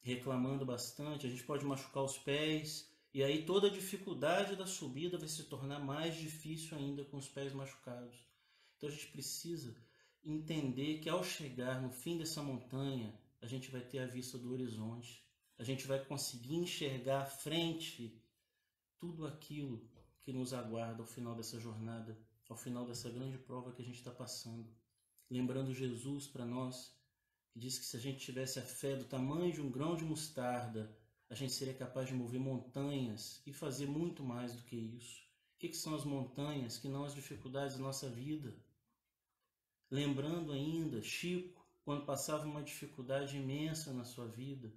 reclamando 0.00 0.64
bastante, 0.64 1.26
a 1.26 1.30
gente 1.30 1.44
pode 1.44 1.64
machucar 1.64 2.04
os 2.04 2.16
pés, 2.16 2.88
e 3.12 3.22
aí 3.22 3.44
toda 3.44 3.66
a 3.66 3.70
dificuldade 3.70 4.54
da 4.54 4.66
subida 4.66 5.18
vai 5.18 5.28
se 5.28 5.44
tornar 5.44 5.80
mais 5.80 6.14
difícil 6.16 6.76
ainda 6.76 7.04
com 7.04 7.16
os 7.16 7.28
pés 7.28 7.52
machucados. 7.52 8.16
Então 8.76 8.88
a 8.88 8.92
gente 8.92 9.08
precisa 9.08 9.76
entender 10.24 10.98
que 10.98 11.08
ao 11.08 11.24
chegar 11.24 11.80
no 11.80 11.90
fim 11.90 12.18
dessa 12.18 12.42
montanha, 12.42 13.12
a 13.40 13.46
gente 13.46 13.70
vai 13.70 13.80
ter 13.80 13.98
a 13.98 14.06
vista 14.06 14.38
do 14.38 14.52
horizonte, 14.52 15.24
a 15.58 15.64
gente 15.64 15.86
vai 15.86 16.04
conseguir 16.04 16.56
enxergar 16.56 17.22
à 17.22 17.26
frente 17.26 18.20
tudo 18.98 19.26
aquilo 19.26 19.88
que 20.22 20.32
nos 20.32 20.52
aguarda 20.52 21.02
ao 21.02 21.06
final 21.06 21.34
dessa 21.34 21.58
jornada, 21.58 22.18
ao 22.48 22.56
final 22.56 22.86
dessa 22.86 23.10
grande 23.10 23.38
prova 23.38 23.72
que 23.72 23.82
a 23.82 23.84
gente 23.84 23.98
está 23.98 24.10
passando. 24.10 24.66
Lembrando 25.30 25.74
Jesus 25.74 26.26
para 26.26 26.44
nós, 26.44 26.94
que 27.50 27.58
diz 27.58 27.78
que 27.78 27.84
se 27.84 27.96
a 27.96 28.00
gente 28.00 28.24
tivesse 28.24 28.58
a 28.58 28.62
fé 28.62 28.96
do 28.96 29.04
tamanho 29.04 29.52
de 29.52 29.60
um 29.60 29.70
grão 29.70 29.96
de 29.96 30.04
mostarda, 30.04 30.96
a 31.28 31.34
gente 31.34 31.52
seria 31.52 31.74
capaz 31.74 32.08
de 32.08 32.14
mover 32.14 32.40
montanhas 32.40 33.42
e 33.46 33.52
fazer 33.52 33.86
muito 33.86 34.22
mais 34.22 34.54
do 34.54 34.62
que 34.62 34.76
isso. 34.76 35.22
O 35.54 35.58
que, 35.58 35.68
que 35.68 35.76
são 35.76 35.94
as 35.94 36.04
montanhas 36.04 36.78
que 36.78 36.88
não 36.88 37.04
as 37.04 37.14
dificuldades 37.14 37.76
da 37.76 37.82
nossa 37.82 38.08
vida? 38.08 38.54
Lembrando 39.90 40.52
ainda 40.52 41.02
Chico, 41.02 41.66
quando 41.82 42.04
passava 42.04 42.44
uma 42.44 42.62
dificuldade 42.62 43.36
imensa 43.36 43.92
na 43.92 44.04
sua 44.04 44.26
vida, 44.26 44.72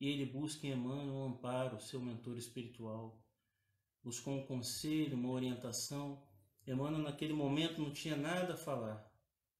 e 0.00 0.08
ele 0.08 0.26
busca 0.26 0.66
em 0.66 0.72
Emmanuel 0.72 1.14
um 1.14 1.24
amparo, 1.26 1.80
seu 1.80 2.00
mentor 2.00 2.36
espiritual 2.36 3.24
buscou 4.04 4.34
um 4.34 4.46
conselho, 4.46 5.16
uma 5.16 5.30
orientação. 5.30 6.22
Emmanuel, 6.66 7.02
naquele 7.02 7.32
momento, 7.32 7.80
não 7.80 7.92
tinha 7.92 8.16
nada 8.16 8.54
a 8.54 8.56
falar. 8.56 9.12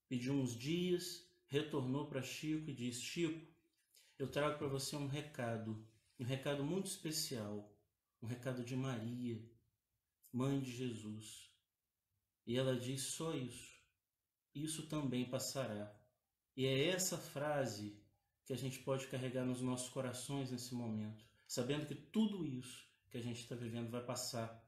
Pediu 0.08 0.34
uns 0.34 0.56
dias, 0.56 1.28
retornou 1.46 2.06
para 2.06 2.23
Chico 2.23 2.70
e 2.70 2.75
disse: 2.75 3.02
Chico, 3.02 3.46
eu 4.18 4.30
trago 4.30 4.58
para 4.58 4.68
você 4.68 4.96
um 4.96 5.06
recado, 5.06 5.87
um 6.18 6.25
recado 6.25 6.64
muito 6.64 6.87
especial, 6.87 7.70
um 8.23 8.26
recado 8.26 8.64
de 8.64 8.75
Maria, 8.75 9.42
mãe 10.32 10.61
de 10.61 10.70
Jesus. 10.70 11.50
E 12.46 12.56
ela 12.56 12.78
diz 12.78 13.02
só 13.02 13.34
isso. 13.34 13.75
Isso 14.54 14.87
também 14.87 15.28
passará. 15.28 15.94
E 16.56 16.66
é 16.66 16.88
essa 16.88 17.18
frase 17.18 17.99
que 18.44 18.52
a 18.52 18.56
gente 18.56 18.78
pode 18.78 19.06
carregar 19.08 19.44
nos 19.44 19.61
nossos 19.61 19.88
corações 19.88 20.50
nesse 20.50 20.75
momento, 20.75 21.25
sabendo 21.46 21.87
que 21.87 21.94
tudo 21.94 22.46
isso 22.46 22.87
que 23.11 23.18
a 23.18 23.23
gente 23.23 23.40
está 23.40 23.54
vivendo 23.54 23.90
vai 23.90 24.04
passar. 24.04 24.62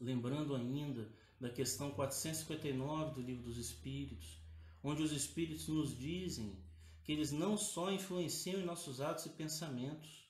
Lembrando 0.00 0.54
ainda 0.54 1.12
da 1.40 1.50
questão 1.50 1.90
459 1.90 3.14
do 3.14 3.20
Livro 3.20 3.44
dos 3.44 3.58
Espíritos, 3.58 4.40
onde 4.82 5.02
os 5.02 5.12
Espíritos 5.12 5.68
nos 5.68 5.96
dizem 5.96 6.56
que 7.02 7.12
eles 7.12 7.30
não 7.30 7.56
só 7.56 7.90
influenciam 7.90 8.60
em 8.60 8.64
nossos 8.64 9.00
atos 9.00 9.26
e 9.26 9.30
pensamentos, 9.30 10.26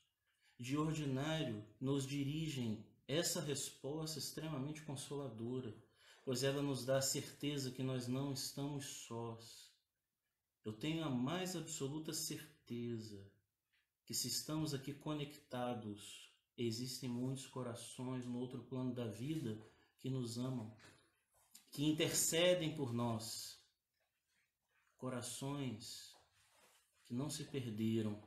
de 0.59 0.77
ordinário 0.77 1.65
nos 1.81 2.07
dirigem 2.07 2.85
essa 3.07 3.41
resposta 3.41 4.19
extremamente 4.19 4.83
consoladora, 4.83 5.75
pois 6.25 6.43
ela 6.43 6.63
nos 6.63 6.85
dá 6.85 6.99
a 6.99 7.03
certeza 7.03 7.71
que 7.71 7.83
nós 7.83 8.09
não 8.09 8.33
estamos 8.33 8.85
sós. 9.07 9.73
Eu 10.65 10.73
tenho 10.73 11.05
a 11.05 11.11
mais 11.11 11.55
absoluta 11.55 12.13
certeza 12.13 13.25
que 14.05 14.15
se 14.15 14.29
estamos 14.29 14.75
aqui 14.75 14.93
conectados 14.93 16.33
existem 16.57 17.09
muitos 17.09 17.47
corações 17.47 18.25
no 18.25 18.39
outro 18.39 18.63
plano 18.65 18.95
da 18.95 19.07
vida 19.07 19.61
que 19.99 20.09
nos 20.09 20.39
amam, 20.39 20.75
que 21.77 21.85
intercedem 21.85 22.75
por 22.75 22.91
nós. 22.95 23.61
Corações 24.97 26.17
que 27.05 27.13
não 27.13 27.29
se 27.29 27.45
perderam, 27.45 28.19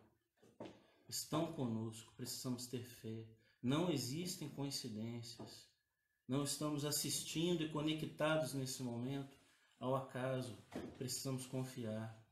estão 1.08 1.52
conosco, 1.54 2.14
precisamos 2.16 2.68
ter 2.68 2.84
fé. 2.84 3.26
Não 3.60 3.90
existem 3.90 4.48
coincidências. 4.50 5.68
Não 6.28 6.44
estamos 6.44 6.86
assistindo 6.86 7.64
e 7.64 7.70
conectados 7.70 8.54
nesse 8.54 8.84
momento 8.84 9.36
ao 9.80 9.96
acaso. 9.96 10.56
Precisamos 11.00 11.48
confiar. 11.48 12.24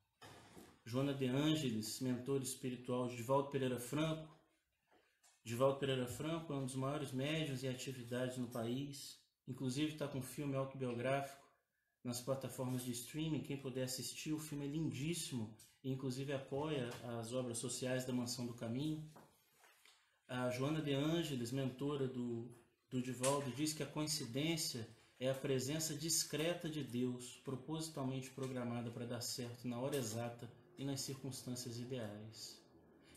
Joana 0.86 1.16
de 1.16 1.26
Ângeles, 1.26 2.00
mentor 2.00 2.44
espiritual 2.44 3.08
de 3.08 3.24
Valdo 3.24 3.50
Pereira 3.50 3.80
Franco, 3.80 4.38
Divaldo 5.44 5.80
Pereira 5.80 6.06
Franco 6.06 6.54
é 6.54 6.58
um 6.58 6.66
dos 6.66 6.76
maiores 6.76 7.12
médios 7.12 7.64
e 7.64 7.68
atividades 7.68 8.38
no 8.38 8.50
país. 8.50 9.17
Inclusive 9.48 9.94
está 9.94 10.08
com 10.08 10.20
um 10.20 10.24
filme 10.24 10.56
autobiográfico 10.56 11.48
nas 12.04 12.20
plataformas 12.20 12.84
de 12.84 12.92
streaming. 12.92 13.42
Quem 13.42 13.58
puder 13.58 13.84
assistir, 13.84 14.34
o 14.34 14.39
filme 14.39 14.66
é 14.66 14.68
lindíssimo 14.68 15.56
e 15.84 15.92
inclusive 15.92 16.34
apoia 16.34 16.89
as 17.20 17.34
obras 17.34 17.58
sociais 17.58 18.06
da 18.06 18.13
Mansão 18.13 18.46
do 18.46 18.54
Caminho. 18.54 19.10
A 20.27 20.50
Joana 20.50 20.82
de 20.82 20.94
Ângeles, 20.94 21.51
mentora 21.51 22.08
do, 22.08 22.51
do 22.89 23.01
Divaldo, 23.01 23.50
diz 23.51 23.74
que 23.74 23.84
a 23.84 23.88
coincidência 23.88 24.88
é 25.20 25.30
a 25.30 25.36
presença 25.36 25.96
discreta 25.96 26.70
de 26.70 26.84
Deus, 26.84 27.42
propositalmente 27.44 28.30
programada 28.30 28.92
para 28.92 29.06
dar 29.06 29.22
certo 29.22 29.68
na 29.68 29.80
hora 29.80 29.96
exata 29.96 30.51
e 30.77 30.86
nas 30.86 31.01
circunstâncias 31.01 31.80
ideais. 31.80 32.62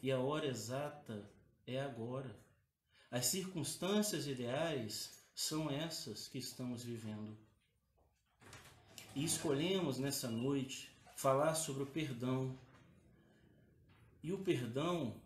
E 0.03 0.11
a 0.11 0.19
hora 0.19 0.47
exata 0.47 1.29
é 1.67 1.81
agora. 1.81 2.35
As 3.11 3.27
circunstâncias 3.27 4.27
ideais 4.27 5.20
são 5.41 5.71
essas 5.71 6.29
que 6.29 6.37
estamos 6.37 6.85
vivendo. 6.85 7.35
E 9.17 9.25
escolhemos 9.25 9.99
nessa 9.99 10.31
noite 10.31 10.95
falar 11.17 11.55
sobre 11.55 11.83
o 11.83 11.87
perdão. 11.87 12.59
E 14.23 14.35
o 14.35 14.39
perdão, 14.39 15.19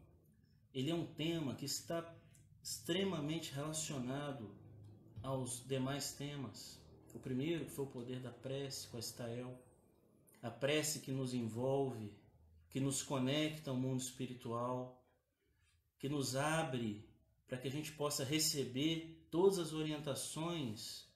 ele 0.73 0.89
é 0.89 0.95
um 0.95 1.05
tema 1.05 1.57
que 1.57 1.65
está 1.65 2.15
extremamente 2.63 3.53
relacionado 3.53 4.55
aos 5.21 5.67
demais 5.67 6.13
temas. 6.13 6.81
O 7.13 7.19
primeiro 7.19 7.69
foi 7.69 7.85
o 7.85 7.91
poder 7.91 8.21
da 8.21 8.31
prece 8.31 8.87
com 8.87 8.97
a 8.97 9.01
Estael, 9.01 9.61
a 10.41 10.51
prece 10.51 11.01
que 11.01 11.11
nos 11.11 11.35
envolve, 11.35 12.15
que 12.71 12.79
nos 12.79 13.03
conecta 13.03 13.73
ao 13.73 13.77
mundo 13.77 14.01
espiritual, 14.01 15.05
que 15.99 16.09
nos 16.09 16.37
abre 16.37 17.05
para 17.49 17.59
que 17.59 17.67
a 17.67 17.71
gente 17.71 17.91
possa 17.91 18.23
receber 18.23 19.14
todas 19.35 19.59
as 19.59 19.73
orientações 19.73 21.09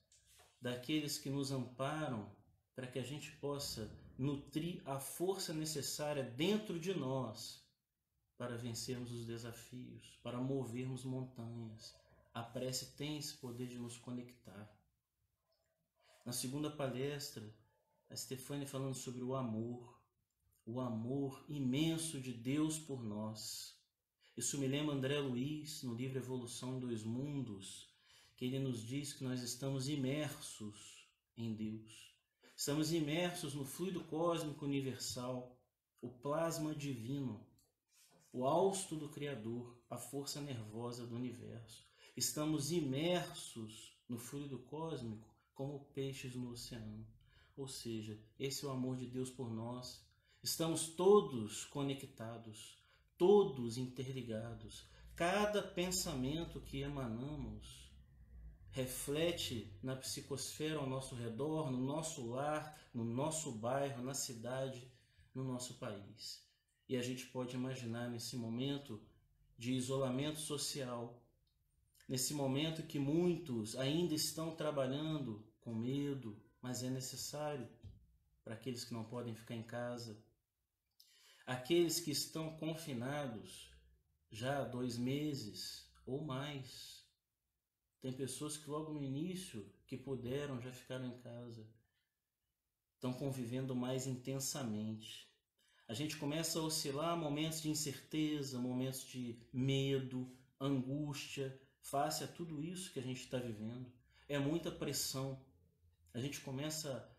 daqueles 0.61 1.19
que 1.19 1.31
nos 1.31 1.53
amparam, 1.53 2.29
para 2.75 2.89
que 2.89 2.99
a 2.99 3.05
gente 3.05 3.31
possa 3.37 3.89
nutrir 4.19 4.83
a 4.85 4.99
força 4.99 5.55
necessária 5.55 6.25
dentro 6.25 6.81
de 6.81 6.93
nós 6.93 7.65
para 8.37 8.57
vencermos 8.57 9.13
os 9.13 9.25
desafios, 9.25 10.19
para 10.21 10.41
movermos 10.41 11.05
montanhas. 11.05 11.95
A 12.35 12.43
prece 12.43 12.97
tem 12.97 13.19
esse 13.19 13.37
poder 13.37 13.69
de 13.69 13.79
nos 13.79 13.97
conectar. 13.97 14.69
Na 16.27 16.33
segunda 16.33 16.73
palestra, 16.73 17.49
a 18.11 18.17
Stefania 18.17 18.67
falando 18.67 18.97
sobre 18.97 19.23
o 19.23 19.37
amor, 19.37 19.97
o 20.67 20.81
amor 20.81 21.45
imenso 21.49 22.21
de 22.21 22.33
Deus 22.33 22.81
por 22.81 23.01
nós. 23.01 23.81
Isso 24.37 24.59
me 24.59 24.67
lembra 24.67 24.97
André 24.97 25.21
Luiz, 25.21 25.85
no 25.85 25.95
livro 25.95 26.19
Evolução 26.19 26.79
em 26.79 26.81
Dois 26.81 27.05
Mundos, 27.05 27.88
que 28.39 28.45
ele 28.45 28.61
nos 28.61 28.87
diz 28.87 29.13
que 29.13 29.25
nós 29.25 29.43
estamos 29.43 29.89
imersos 29.89 31.07
em 31.37 31.53
Deus. 31.53 32.15
Estamos 32.57 32.93
imersos 32.93 33.53
no 33.53 33.65
fluido 33.65 34.03
cósmico 34.05 34.65
universal, 34.65 35.61
o 36.01 36.09
plasma 36.09 36.73
divino, 36.73 37.45
o 38.33 38.47
hausto 38.47 38.95
do 38.97 39.09
Criador, 39.09 39.77
a 39.91 39.99
força 39.99 40.41
nervosa 40.41 41.05
do 41.05 41.17
universo. 41.17 41.85
Estamos 42.17 42.71
imersos 42.71 44.01
no 44.09 44.17
fluido 44.19 44.61
cósmico 44.61 45.29
como 45.53 45.85
peixes 45.93 46.37
no 46.37 46.53
oceano. 46.53 47.05
Ou 47.57 47.67
seja, 47.67 48.17
esse 48.39 48.65
é 48.65 48.69
o 48.69 48.71
amor 48.71 48.97
de 48.97 49.09
Deus 49.09 49.31
por 49.31 49.53
nós. 49.53 50.09
Estamos 50.41 50.87
todos 50.87 51.65
conectados 51.65 52.79
todos 53.19 53.77
interligados. 53.77 54.87
Cada 55.17 55.61
pensamento 55.61 56.61
que 56.61 56.81
emanamos 56.81 57.88
reflete 58.79 59.77
na 59.83 59.97
psicosfera 59.97 60.79
ao 60.79 60.89
nosso 60.89 61.17
redor, 61.17 61.69
no 61.69 61.81
nosso 61.81 62.29
lar, 62.29 62.81
no 62.95 63.05
nosso 63.05 63.51
bairro, 63.51 64.05
na 64.05 64.15
cidade, 64.15 64.89
no 65.35 65.43
nosso 65.43 65.75
país. 65.79 66.47
E 66.89 66.97
a 66.97 67.03
gente 67.03 67.27
pode 67.27 67.57
imaginar 67.57 68.09
nesse 68.09 68.37
momento 68.37 69.03
de 69.59 69.73
isolamento 69.73 70.39
social, 70.39 71.21
nesse 72.09 72.33
momento 72.33 72.85
que 72.85 73.01
muitos 73.01 73.77
ainda 73.77 74.15
estão 74.15 74.55
trabalhando 74.55 75.45
com 75.61 75.75
medo, 75.75 76.41
mas 76.63 76.85
é 76.85 76.89
necessário 76.89 77.69
para 78.45 78.55
aqueles 78.55 78.85
que 78.85 78.95
não 78.95 79.03
podem 79.03 79.35
ficar 79.35 79.57
em 79.57 79.65
casa, 79.65 80.23
aqueles 81.45 81.99
que 81.99 82.13
estão 82.13 82.57
confinados 82.57 83.73
já 84.31 84.61
há 84.61 84.65
dois 84.65 84.97
meses 84.97 85.91
ou 86.07 86.23
mais. 86.23 86.98
Tem 88.01 88.13
pessoas 88.13 88.57
que 88.57 88.71
logo 88.71 88.93
no 88.93 89.03
início 89.03 89.69
que 89.87 89.97
puderam 89.97 90.61
já 90.61 90.73
ficaram 90.73 91.07
em 91.07 91.19
casa, 91.19 91.67
estão 92.95 93.13
convivendo 93.13 93.75
mais 93.75 94.07
intensamente. 94.07 95.29
A 95.89 95.95
gente 95.95 96.17
começa 96.17 96.59
a 96.59 96.63
oscilar 96.63 97.17
momentos 97.17 97.63
de 97.63 97.71
incerteza, 97.71 98.59
momentos 98.59 99.05
de 99.07 99.41
medo, 99.53 100.31
angústia, 100.61 101.59
face 101.81 102.23
a 102.23 102.29
tudo 102.29 102.63
isso 102.63 102.93
que 102.93 102.99
a 102.99 103.03
gente 103.03 103.21
está 103.21 103.39
vivendo. 103.39 103.91
É 104.29 104.39
muita 104.39 104.71
pressão. 104.71 105.43
A 106.13 106.21
gente 106.21 106.41
começa 106.41 107.11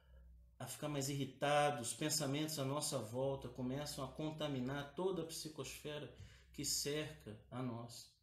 a 0.59 0.67
ficar 0.67 0.89
mais 0.89 1.09
irritado, 1.09 1.81
os 1.81 1.93
pensamentos 1.93 2.59
à 2.59 2.65
nossa 2.65 2.99
volta 2.99 3.47
começam 3.47 4.03
a 4.03 4.09
contaminar 4.09 4.93
toda 4.93 5.23
a 5.23 5.25
psicosfera 5.25 6.13
que 6.51 6.65
cerca 6.65 7.39
a 7.49 7.63
nós. 7.63 8.13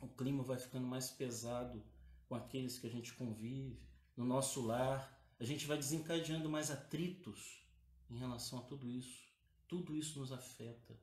O 0.00 0.08
clima 0.08 0.42
vai 0.42 0.58
ficando 0.58 0.86
mais 0.86 1.10
pesado 1.10 1.84
com 2.28 2.34
aqueles 2.34 2.78
que 2.78 2.86
a 2.86 2.90
gente 2.90 3.12
convive, 3.14 3.80
no 4.16 4.24
nosso 4.24 4.60
lar. 4.60 5.16
A 5.40 5.44
gente 5.44 5.66
vai 5.66 5.76
desencadeando 5.76 6.48
mais 6.48 6.70
atritos 6.70 7.64
em 8.10 8.16
relação 8.16 8.58
a 8.58 8.62
tudo 8.62 8.88
isso. 8.88 9.26
Tudo 9.66 9.96
isso 9.96 10.18
nos 10.20 10.32
afeta. 10.32 10.98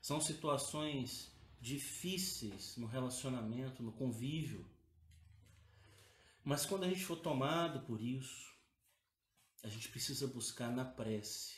São 0.00 0.20
situações 0.20 1.32
difíceis 1.60 2.76
no 2.76 2.86
relacionamento, 2.86 3.82
no 3.82 3.92
convívio. 3.92 4.68
Mas 6.44 6.64
quando 6.64 6.84
a 6.84 6.88
gente 6.88 7.04
for 7.04 7.16
tomado 7.16 7.80
por 7.80 8.00
isso, 8.00 8.54
a 9.62 9.68
gente 9.68 9.88
precisa 9.88 10.26
buscar 10.26 10.70
na 10.70 10.84
prece. 10.84 11.56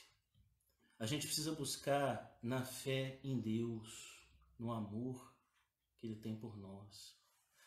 A 0.99 1.07
gente 1.07 1.27
precisa 1.27 1.53
buscar 1.53 2.39
na 2.43 2.65
fé 2.65 3.21
em 3.23 3.39
Deus, 3.41 4.21
no 4.59 4.73
amor 4.73 5.30
que 6.01 6.07
Ele 6.07 6.17
tem 6.17 6.35
por 6.35 6.57
nós. 6.57 7.15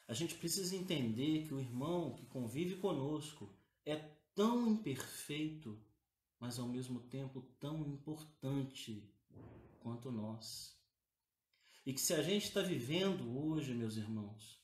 A 0.08 0.14
gente 0.14 0.36
precisa 0.36 0.76
entender 0.76 1.46
que 1.48 1.54
o 1.54 1.60
irmão 1.60 2.14
que 2.14 2.26
convive 2.26 2.76
conosco 2.78 3.56
é 3.86 3.96
tão 4.36 4.68
imperfeito, 4.68 5.80
mas 6.40 6.60
ao 6.60 6.68
mesmo 6.68 7.00
tempo 7.02 7.42
tão 7.60 7.86
importante 7.88 9.08
quanto 9.80 10.12
nós. 10.12 10.78
E 11.86 11.94
que 11.94 12.02
se 12.02 12.14
a 12.14 12.22
gente 12.22 12.46
está 12.46 12.62
vivendo 12.62 13.38
hoje, 13.38 13.74
meus 13.74 13.96
irmãos, 13.96 14.60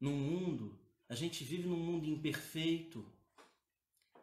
num 0.00 0.16
mundo, 0.16 0.78
a 1.08 1.14
gente 1.14 1.42
vive 1.42 1.66
num 1.66 1.78
mundo 1.78 2.08
imperfeito, 2.08 3.10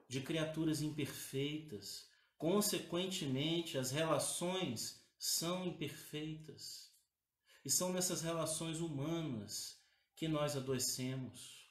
de 0.08 0.22
criaturas 0.22 0.82
imperfeitas, 0.82 2.10
consequentemente, 2.38 3.78
as 3.78 3.92
relações 3.92 5.04
são 5.18 5.66
imperfeitas. 5.66 6.85
E 7.66 7.70
são 7.70 7.92
nessas 7.92 8.22
relações 8.22 8.80
humanas 8.80 9.84
que 10.16 10.28
nós 10.28 10.56
adoecemos. 10.56 11.68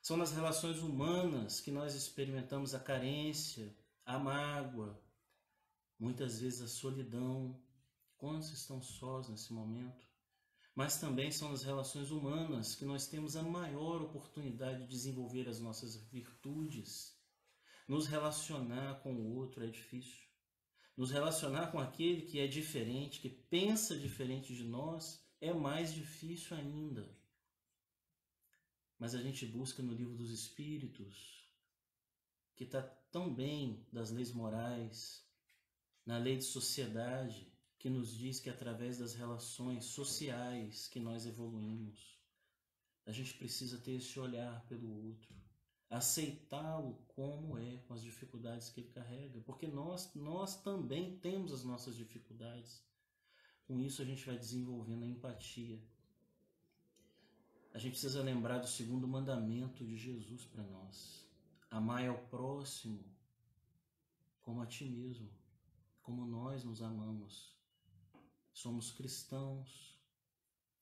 São 0.00 0.16
nas 0.16 0.30
relações 0.30 0.78
humanas 0.78 1.60
que 1.60 1.72
nós 1.72 1.94
experimentamos 1.94 2.74
a 2.74 2.78
carência, 2.78 3.74
a 4.04 4.18
mágoa, 4.18 5.02
muitas 5.98 6.38
vezes 6.40 6.60
a 6.60 6.68
solidão, 6.68 7.60
Quantos 8.18 8.50
estão 8.50 8.82
sós 8.82 9.28
nesse 9.28 9.52
momento? 9.52 10.04
Mas 10.74 10.98
também 10.98 11.30
são 11.30 11.50
nas 11.50 11.62
relações 11.62 12.10
humanas 12.10 12.74
que 12.74 12.84
nós 12.84 13.06
temos 13.06 13.36
a 13.36 13.42
maior 13.44 14.02
oportunidade 14.02 14.82
de 14.82 14.88
desenvolver 14.88 15.48
as 15.48 15.60
nossas 15.60 15.96
virtudes. 16.10 17.16
Nos 17.86 18.08
relacionar 18.08 19.00
com 19.02 19.14
o 19.14 19.36
outro 19.36 19.64
é 19.64 19.68
difícil. 19.68 20.27
Nos 20.98 21.12
relacionar 21.12 21.70
com 21.70 21.78
aquele 21.78 22.22
que 22.22 22.40
é 22.40 22.48
diferente, 22.48 23.20
que 23.20 23.28
pensa 23.28 23.96
diferente 23.96 24.52
de 24.52 24.64
nós, 24.64 25.24
é 25.40 25.52
mais 25.54 25.94
difícil 25.94 26.56
ainda. 26.56 27.08
Mas 28.98 29.14
a 29.14 29.22
gente 29.22 29.46
busca 29.46 29.80
no 29.80 29.94
livro 29.94 30.16
dos 30.16 30.32
Espíritos, 30.32 31.48
que 32.56 32.64
está 32.64 32.82
tão 32.82 33.32
bem 33.32 33.86
das 33.92 34.10
leis 34.10 34.32
morais, 34.32 35.24
na 36.04 36.18
lei 36.18 36.36
de 36.36 36.42
sociedade, 36.42 37.46
que 37.78 37.88
nos 37.88 38.12
diz 38.12 38.40
que 38.40 38.50
através 38.50 38.98
das 38.98 39.14
relações 39.14 39.84
sociais 39.84 40.88
que 40.88 40.98
nós 40.98 41.26
evoluímos, 41.26 42.18
a 43.06 43.12
gente 43.12 43.34
precisa 43.34 43.78
ter 43.78 43.92
esse 43.92 44.18
olhar 44.18 44.66
pelo 44.66 44.90
outro, 45.06 45.32
aceitá-lo 45.90 46.98
como 47.08 47.58
é, 47.58 47.78
com 47.86 47.94
as 47.94 48.02
dificuldades 48.02 48.68
que 48.68 48.80
ele 48.80 48.90
carrega, 48.90 49.40
porque 49.40 49.66
nós, 49.66 50.12
nós 50.14 50.60
também 50.62 51.16
temos 51.18 51.52
as 51.52 51.64
nossas 51.64 51.96
dificuldades. 51.96 52.82
Com 53.66 53.80
isso 53.80 54.02
a 54.02 54.04
gente 54.04 54.24
vai 54.24 54.36
desenvolvendo 54.36 55.04
a 55.04 55.08
empatia. 55.08 55.80
A 57.72 57.78
gente 57.78 57.92
precisa 57.92 58.22
lembrar 58.22 58.58
do 58.58 58.66
segundo 58.66 59.06
mandamento 59.06 59.84
de 59.84 59.96
Jesus 59.96 60.44
para 60.44 60.62
nós: 60.62 61.26
amai 61.70 62.06
ao 62.06 62.18
próximo 62.26 63.04
como 64.42 64.62
a 64.62 64.66
ti 64.66 64.84
mesmo, 64.84 65.30
como 66.02 66.24
nós 66.24 66.64
nos 66.64 66.80
amamos 66.82 67.58
somos 68.58 68.90
cristãos. 68.90 69.96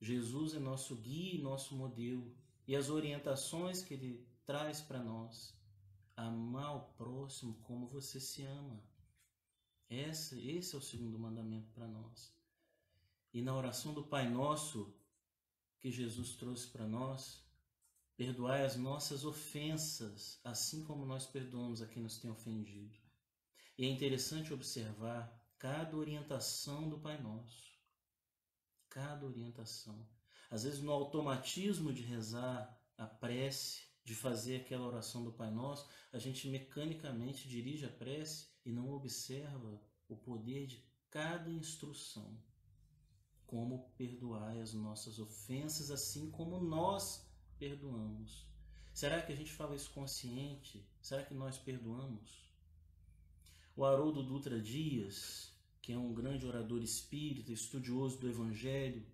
Jesus 0.01 0.55
é 0.55 0.59
nosso 0.59 0.97
guia 0.97 1.35
e 1.35 1.43
nosso 1.43 1.77
modelo. 1.77 2.35
E 2.67 2.75
as 2.75 2.89
orientações 2.89 3.83
que 3.83 3.95
ele 3.95 4.27
traz 4.47 4.81
para 4.81 5.03
nós. 5.03 5.55
Amar 6.17 6.77
o 6.77 6.95
próximo 6.95 7.61
como 7.65 7.87
você 7.87 8.19
se 8.19 8.43
ama. 8.43 8.83
Esse, 9.91 10.41
esse 10.49 10.75
é 10.75 10.79
o 10.79 10.83
segundo 10.83 11.19
mandamento 11.19 11.71
para 11.73 11.87
nós. 11.87 12.35
E 13.35 13.43
na 13.43 13.55
oração 13.55 13.93
do 13.93 14.03
Pai 14.03 14.29
Nosso, 14.29 14.97
que 15.79 15.91
Jesus 15.91 16.37
trouxe 16.37 16.69
para 16.69 16.87
nós, 16.87 17.45
perdoai 18.17 18.65
as 18.65 18.77
nossas 18.77 19.25
ofensas, 19.25 20.41
assim 20.43 20.83
como 20.85 21.05
nós 21.05 21.27
perdoamos 21.27 21.83
a 21.83 21.87
quem 21.87 22.03
nos 22.03 22.19
tem 22.19 22.31
ofendido. 22.31 22.99
E 23.77 23.85
é 23.85 23.89
interessante 23.89 24.55
observar 24.55 25.39
cada 25.59 25.97
orientação 25.97 26.89
do 26.89 26.99
Pai 26.99 27.21
Nosso. 27.21 27.77
Cada 28.89 29.27
orientação. 29.27 30.09
Às 30.51 30.63
vezes, 30.63 30.81
no 30.81 30.91
automatismo 30.91 31.93
de 31.93 32.03
rezar 32.03 32.75
a 32.97 33.07
prece, 33.07 33.86
de 34.07 34.15
fazer 34.15 34.61
aquela 34.61 34.87
oração 34.87 35.25
do 35.25 35.33
Pai 35.33 35.51
Nosso, 35.51 35.91
a 36.13 36.19
gente 36.19 36.49
mecanicamente 36.49 37.49
dirige 37.49 37.85
a 37.85 37.91
prece 37.91 38.47
e 38.65 38.71
não 38.71 38.93
observa 38.93 39.83
o 40.09 40.17
poder 40.17 40.69
de 40.69 40.81
cada 41.11 41.51
instrução. 41.51 42.41
Como 43.45 43.91
perdoar 43.99 44.57
as 44.59 44.73
nossas 44.73 45.19
ofensas, 45.19 45.91
assim 45.91 46.31
como 46.31 46.61
nós 46.61 47.29
perdoamos. 47.59 48.49
Será 48.95 49.21
que 49.21 49.33
a 49.33 49.37
gente 49.37 49.53
fala 49.53 49.75
isso 49.75 49.91
consciente? 49.91 50.89
Será 51.03 51.25
que 51.25 51.35
nós 51.35 51.59
perdoamos? 51.59 52.49
O 53.75 53.85
Haroldo 53.85 54.23
Dutra 54.23 54.61
Dias, 54.61 55.53
que 55.83 55.93
é 55.93 55.99
um 55.99 56.15
grande 56.15 56.47
orador 56.47 56.81
espírita, 56.81 57.53
estudioso 57.53 58.21
do 58.21 58.29
Evangelho, 58.29 59.05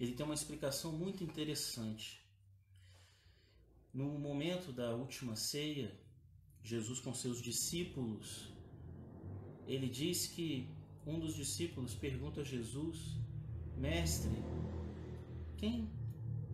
ele 0.00 0.16
tem 0.16 0.26
uma 0.26 0.34
explicação 0.34 0.92
muito 0.92 1.22
interessante. 1.22 2.27
No 3.98 4.16
momento 4.16 4.70
da 4.72 4.94
última 4.94 5.34
ceia, 5.34 5.92
Jesus 6.62 7.00
com 7.00 7.12
seus 7.12 7.42
discípulos, 7.42 8.48
ele 9.66 9.88
diz 9.88 10.28
que 10.28 10.68
um 11.04 11.18
dos 11.18 11.34
discípulos 11.34 11.96
pergunta 11.96 12.42
a 12.42 12.44
Jesus: 12.44 13.16
Mestre, 13.76 14.36
quem 15.56 15.90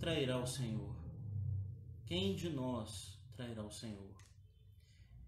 trairá 0.01 0.43
o 0.43 0.47
Senhor? 0.47 0.97
Quem 2.07 2.35
de 2.35 2.49
nós 2.49 3.21
trairá 3.37 3.63
o 3.63 3.71
Senhor? 3.71 4.17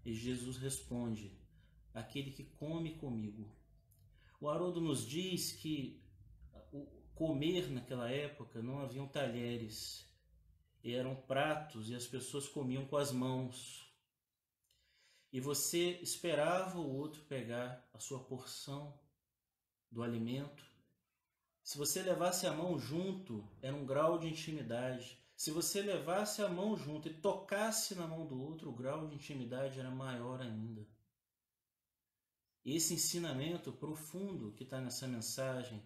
E 0.03 0.11
Jesus 0.11 0.57
responde: 0.57 1.37
aquele 1.93 2.31
que 2.31 2.45
come 2.45 2.95
comigo. 2.95 3.47
O 4.41 4.49
Haroldo 4.49 4.81
nos 4.81 5.05
diz 5.07 5.51
que 5.51 6.01
comer 7.13 7.69
naquela 7.69 8.09
época 8.09 8.59
não 8.59 8.79
haviam 8.79 9.07
talheres, 9.07 10.06
eram 10.93 11.15
pratos 11.15 11.89
e 11.89 11.95
as 11.95 12.07
pessoas 12.07 12.47
comiam 12.47 12.85
com 12.85 12.97
as 12.97 13.11
mãos. 13.11 13.87
E 15.31 15.39
você 15.39 15.99
esperava 16.01 16.79
o 16.79 16.95
outro 16.95 17.21
pegar 17.23 17.87
a 17.93 17.99
sua 17.99 18.23
porção 18.23 18.97
do 19.91 20.01
alimento. 20.01 20.65
Se 21.61 21.77
você 21.77 22.01
levasse 22.01 22.47
a 22.47 22.53
mão 22.53 22.79
junto, 22.79 23.45
era 23.61 23.75
um 23.75 23.85
grau 23.85 24.17
de 24.17 24.27
intimidade. 24.27 25.21
Se 25.35 25.51
você 25.51 25.81
levasse 25.81 26.41
a 26.41 26.47
mão 26.47 26.77
junto 26.77 27.07
e 27.09 27.13
tocasse 27.13 27.93
na 27.93 28.07
mão 28.07 28.25
do 28.25 28.41
outro, 28.41 28.69
o 28.69 28.75
grau 28.75 29.07
de 29.07 29.15
intimidade 29.15 29.79
era 29.79 29.91
maior 29.91 30.41
ainda. 30.41 30.87
Esse 32.63 32.93
ensinamento 32.93 33.71
profundo 33.71 34.53
que 34.53 34.63
está 34.63 34.79
nessa 34.79 35.07
mensagem 35.07 35.83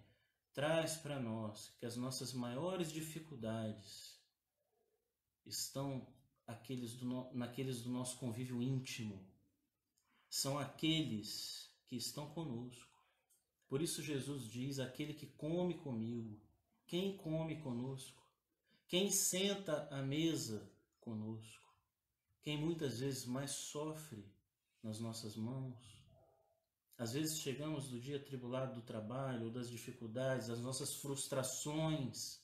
traz 0.54 0.96
para 0.98 1.20
nós 1.20 1.70
que 1.80 1.86
as 1.86 1.96
nossas 1.96 2.34
maiores 2.34 2.92
dificuldades 2.92 4.21
estão 5.46 6.08
aqueles 6.48 6.94
do, 6.96 7.34
naqueles 7.34 7.82
do 7.82 7.90
nosso 7.90 8.18
convívio 8.18 8.62
íntimo, 8.62 9.26
são 10.30 10.58
aqueles 10.58 11.70
que 11.86 11.96
estão 11.96 12.30
conosco. 12.30 12.90
Por 13.68 13.82
isso 13.82 14.02
Jesus 14.02 14.50
diz: 14.50 14.80
aquele 14.80 15.14
que 15.14 15.26
come 15.26 15.76
comigo, 15.76 16.42
quem 16.86 17.18
come 17.18 17.62
conosco, 17.62 18.22
quem 18.88 19.10
senta 19.12 19.88
à 19.90 20.02
mesa 20.02 20.72
conosco, 21.00 21.74
quem 22.42 22.58
muitas 22.58 23.00
vezes 23.00 23.26
mais 23.26 23.52
sofre 23.52 24.26
nas 24.84 25.00
nossas 25.00 25.36
mãos. 25.36 26.02
Às 26.98 27.14
vezes 27.14 27.40
chegamos 27.40 27.90
do 27.90 28.00
dia 28.00 28.24
tribulado 28.24 28.76
do 28.76 28.86
trabalho, 28.86 29.46
ou 29.46 29.52
das 29.52 29.70
dificuldades, 29.70 30.48
das 30.48 30.60
nossas 30.60 30.94
frustrações, 30.96 32.40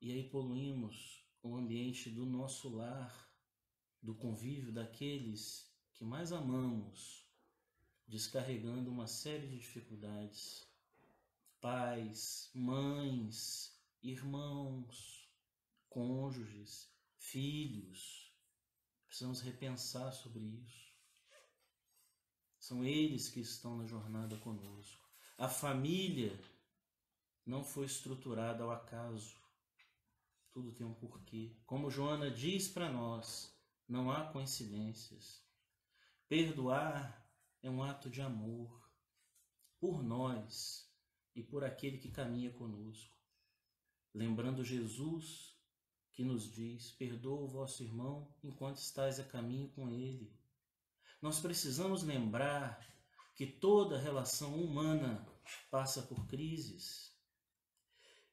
e 0.00 0.10
aí 0.10 0.28
poluímos 0.28 1.23
o 1.44 1.56
ambiente 1.56 2.08
do 2.08 2.24
nosso 2.24 2.70
lar, 2.70 3.30
do 4.02 4.14
convívio 4.14 4.72
daqueles 4.72 5.70
que 5.92 6.02
mais 6.02 6.32
amamos, 6.32 7.28
descarregando 8.08 8.90
uma 8.90 9.06
série 9.06 9.46
de 9.48 9.58
dificuldades. 9.58 10.66
Pais, 11.60 12.50
mães, 12.54 13.78
irmãos, 14.02 15.30
cônjuges, 15.90 16.90
filhos. 17.18 18.34
Precisamos 19.06 19.40
repensar 19.40 20.12
sobre 20.12 20.44
isso. 20.44 20.94
São 22.58 22.82
eles 22.82 23.28
que 23.28 23.40
estão 23.40 23.76
na 23.76 23.86
jornada 23.86 24.38
conosco. 24.38 25.06
A 25.36 25.48
família 25.48 26.38
não 27.44 27.62
foi 27.62 27.84
estruturada 27.84 28.64
ao 28.64 28.70
acaso. 28.70 29.43
Tudo 30.54 30.70
tem 30.70 30.86
um 30.86 30.94
porquê. 30.94 31.52
Como 31.66 31.90
Joana 31.90 32.30
diz 32.30 32.68
para 32.68 32.88
nós, 32.88 33.52
não 33.88 34.08
há 34.08 34.26
coincidências. 34.26 35.44
Perdoar 36.28 37.28
é 37.60 37.68
um 37.68 37.82
ato 37.82 38.08
de 38.08 38.22
amor 38.22 38.88
por 39.80 40.00
nós 40.00 40.88
e 41.34 41.42
por 41.42 41.64
aquele 41.64 41.98
que 41.98 42.08
caminha 42.08 42.52
conosco. 42.52 43.18
Lembrando 44.14 44.62
Jesus 44.62 45.58
que 46.12 46.22
nos 46.22 46.44
diz: 46.52 46.92
perdoa 46.92 47.40
o 47.40 47.48
vosso 47.48 47.82
irmão 47.82 48.32
enquanto 48.40 48.76
estais 48.76 49.18
a 49.18 49.24
caminho 49.24 49.68
com 49.70 49.90
ele. 49.90 50.32
Nós 51.20 51.40
precisamos 51.40 52.04
lembrar 52.04 52.78
que 53.34 53.44
toda 53.44 53.98
relação 53.98 54.54
humana 54.54 55.26
passa 55.68 56.00
por 56.00 56.28
crises. 56.28 57.12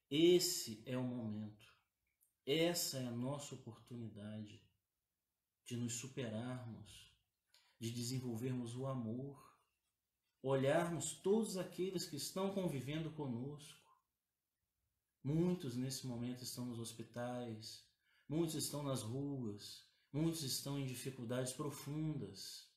Esse 0.08 0.84
é 0.86 0.96
o 0.96 1.04
momento 1.04 1.71
essa 2.46 2.98
é 2.98 3.06
a 3.06 3.12
nossa 3.12 3.54
oportunidade 3.54 4.62
de 5.66 5.78
nos 5.78 5.94
superarmos, 5.94 7.16
de 7.80 7.92
desenvolvermos 7.92 8.76
o 8.76 8.88
amor, 8.88 9.58
olharmos 10.42 11.14
todos 11.14 11.58
aqueles 11.58 12.06
que 12.06 12.16
estão 12.16 12.54
convivendo 12.54 13.12
conosco. 13.12 13.80
Muitos 15.24 15.76
nesse 15.76 16.08
momento 16.08 16.44
estão 16.44 16.66
nos 16.66 16.80
hospitais, 16.80 17.88
muitos 18.28 18.56
estão 18.56 18.82
nas 18.82 19.04
ruas, 19.04 19.88
muitos 20.12 20.42
estão 20.42 20.80
em 20.80 20.86
dificuldades 20.86 21.54
profundas. 21.54 22.68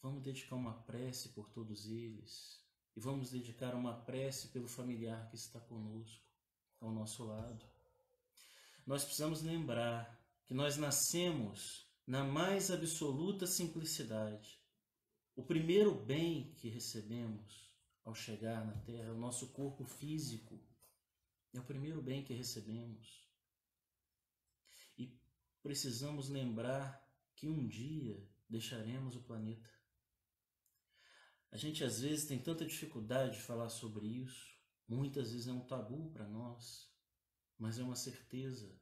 Vamos 0.00 0.22
dedicar 0.22 0.54
uma 0.54 0.82
prece 0.84 1.30
por 1.30 1.50
todos 1.50 1.86
eles 1.86 2.64
e 2.94 3.00
vamos 3.00 3.30
dedicar 3.30 3.74
uma 3.74 4.04
prece 4.04 4.48
pelo 4.48 4.68
familiar 4.68 5.28
que 5.28 5.34
está 5.34 5.60
conosco, 5.60 6.24
ao 6.80 6.92
nosso 6.92 7.24
lado 7.24 7.75
nós 8.86 9.04
precisamos 9.04 9.42
lembrar 9.42 10.16
que 10.46 10.54
nós 10.54 10.76
nascemos 10.76 11.90
na 12.06 12.22
mais 12.22 12.70
absoluta 12.70 13.44
simplicidade. 13.44 14.62
O 15.34 15.42
primeiro 15.42 15.92
bem 15.92 16.54
que 16.54 16.68
recebemos 16.68 17.68
ao 18.04 18.14
chegar 18.14 18.64
na 18.64 18.76
Terra 18.82 19.08
é 19.08 19.12
o 19.12 19.18
nosso 19.18 19.52
corpo 19.52 19.84
físico. 19.84 20.64
É 21.52 21.58
o 21.58 21.64
primeiro 21.64 22.00
bem 22.00 22.22
que 22.22 22.32
recebemos. 22.32 23.28
E 24.96 25.18
precisamos 25.60 26.28
lembrar 26.28 27.04
que 27.34 27.48
um 27.48 27.66
dia 27.66 28.24
deixaremos 28.48 29.16
o 29.16 29.24
planeta. 29.24 29.68
A 31.50 31.56
gente 31.56 31.82
às 31.82 32.00
vezes 32.00 32.26
tem 32.26 32.40
tanta 32.40 32.64
dificuldade 32.64 33.36
de 33.36 33.42
falar 33.42 33.68
sobre 33.68 34.06
isso, 34.06 34.46
muitas 34.88 35.32
vezes 35.32 35.48
é 35.48 35.52
um 35.52 35.66
tabu 35.66 36.10
para 36.12 36.28
nós 36.28 36.94
mas 37.58 37.78
é 37.78 37.82
uma 37.82 37.96
certeza. 37.96 38.74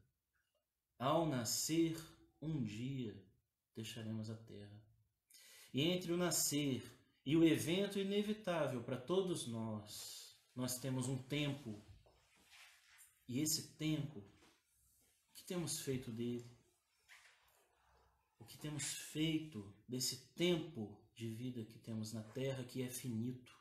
Ao 0.99 1.27
nascer, 1.27 1.97
um 2.41 2.63
dia 2.63 3.21
deixaremos 3.75 4.31
a 4.31 4.37
terra. 4.37 4.83
E 5.73 5.83
entre 5.83 6.13
o 6.13 6.17
nascer 6.17 6.83
e 7.27 7.37
o 7.37 7.45
evento 7.45 7.99
inevitável 7.99 8.83
para 8.83 8.97
todos 8.97 9.47
nós, 9.47 10.39
nós 10.55 10.79
temos 10.79 11.09
um 11.09 11.21
tempo. 11.23 11.83
E 13.27 13.41
esse 13.41 13.75
tempo, 13.75 14.19
o 14.19 15.35
que 15.35 15.45
temos 15.45 15.81
feito 15.81 16.13
dele? 16.13 16.49
O 18.39 18.45
que 18.45 18.59
temos 18.59 18.85
feito 18.85 19.75
desse 19.89 20.29
tempo 20.35 21.01
de 21.15 21.29
vida 21.29 21.65
que 21.65 21.79
temos 21.79 22.13
na 22.13 22.23
terra 22.23 22.65
que 22.65 22.83
é 22.83 22.89
finito? 22.89 23.53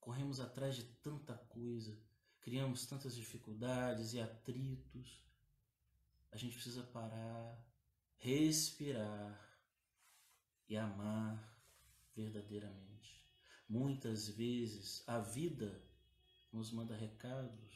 Corremos 0.00 0.40
atrás 0.40 0.74
de 0.74 0.84
tanta 1.02 1.36
coisa 1.36 1.96
criamos 2.42 2.86
tantas 2.86 3.14
dificuldades 3.14 4.12
e 4.12 4.20
atritos. 4.20 5.22
A 6.30 6.36
gente 6.36 6.54
precisa 6.54 6.82
parar, 6.82 7.64
respirar 8.18 9.40
e 10.68 10.76
amar 10.76 11.56
verdadeiramente. 12.14 13.26
Muitas 13.68 14.28
vezes 14.28 15.02
a 15.08 15.18
vida 15.18 15.82
nos 16.52 16.70
manda 16.70 16.96
recados, 16.96 17.72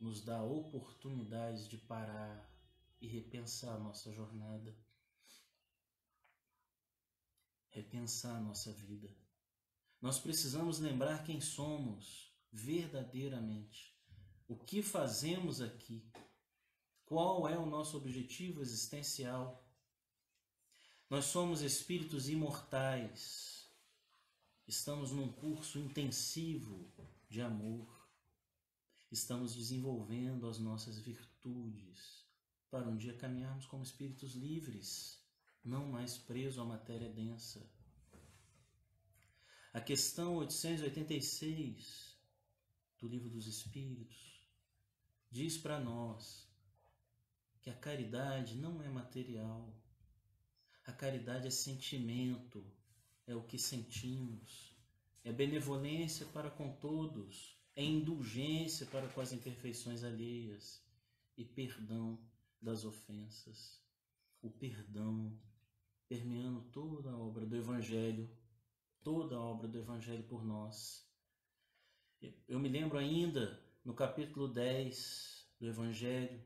nos 0.00 0.24
dá 0.24 0.42
oportunidades 0.42 1.68
de 1.68 1.78
parar 1.78 2.52
e 3.00 3.06
repensar 3.06 3.78
nossa 3.78 4.12
jornada, 4.12 4.76
repensar 7.68 8.40
nossa 8.40 8.72
vida. 8.72 9.14
Nós 10.00 10.18
precisamos 10.18 10.78
lembrar 10.78 11.24
quem 11.24 11.40
somos 11.40 12.34
verdadeiramente. 12.50 13.95
O 14.48 14.54
que 14.54 14.80
fazemos 14.80 15.60
aqui? 15.60 16.08
Qual 17.04 17.48
é 17.48 17.58
o 17.58 17.66
nosso 17.66 17.96
objetivo 17.96 18.62
existencial? 18.62 19.64
Nós 21.10 21.24
somos 21.24 21.62
espíritos 21.62 22.28
imortais. 22.28 23.68
Estamos 24.66 25.10
num 25.10 25.32
curso 25.32 25.80
intensivo 25.80 26.92
de 27.28 27.40
amor. 27.40 28.08
Estamos 29.10 29.54
desenvolvendo 29.54 30.48
as 30.48 30.58
nossas 30.58 30.98
virtudes 30.98 32.24
para 32.70 32.88
um 32.88 32.96
dia 32.96 33.16
caminharmos 33.16 33.66
como 33.66 33.82
espíritos 33.82 34.34
livres, 34.34 35.24
não 35.64 35.86
mais 35.86 36.16
presos 36.18 36.58
à 36.58 36.64
matéria 36.64 37.08
densa. 37.08 37.68
A 39.72 39.80
questão 39.80 40.36
886 40.36 42.16
do 42.98 43.08
Livro 43.08 43.28
dos 43.28 43.46
Espíritos 43.46 44.35
diz 45.30 45.58
para 45.58 45.78
nós 45.78 46.46
que 47.60 47.70
a 47.70 47.74
caridade 47.74 48.56
não 48.56 48.82
é 48.82 48.88
material. 48.88 49.74
A 50.84 50.92
caridade 50.92 51.48
é 51.48 51.50
sentimento, 51.50 52.64
é 53.26 53.34
o 53.34 53.42
que 53.42 53.58
sentimos, 53.58 54.76
é 55.24 55.32
benevolência 55.32 56.24
para 56.26 56.48
com 56.48 56.72
todos, 56.76 57.58
é 57.74 57.82
indulgência 57.82 58.86
para 58.86 59.08
com 59.08 59.20
as 59.20 59.32
imperfeições 59.32 60.04
alheias 60.04 60.80
e 61.36 61.44
perdão 61.44 62.18
das 62.62 62.84
ofensas. 62.84 63.82
O 64.40 64.48
perdão 64.48 65.36
permeando 66.08 66.60
toda 66.70 67.10
a 67.10 67.18
obra 67.18 67.44
do 67.44 67.56
Evangelho, 67.56 68.30
toda 69.02 69.34
a 69.34 69.40
obra 69.40 69.66
do 69.66 69.76
Evangelho 69.76 70.22
por 70.22 70.44
nós. 70.44 71.04
Eu 72.46 72.60
me 72.60 72.68
lembro 72.68 72.96
ainda 72.96 73.60
no 73.86 73.94
capítulo 73.94 74.48
10 74.48 75.46
do 75.60 75.68
Evangelho, 75.68 76.42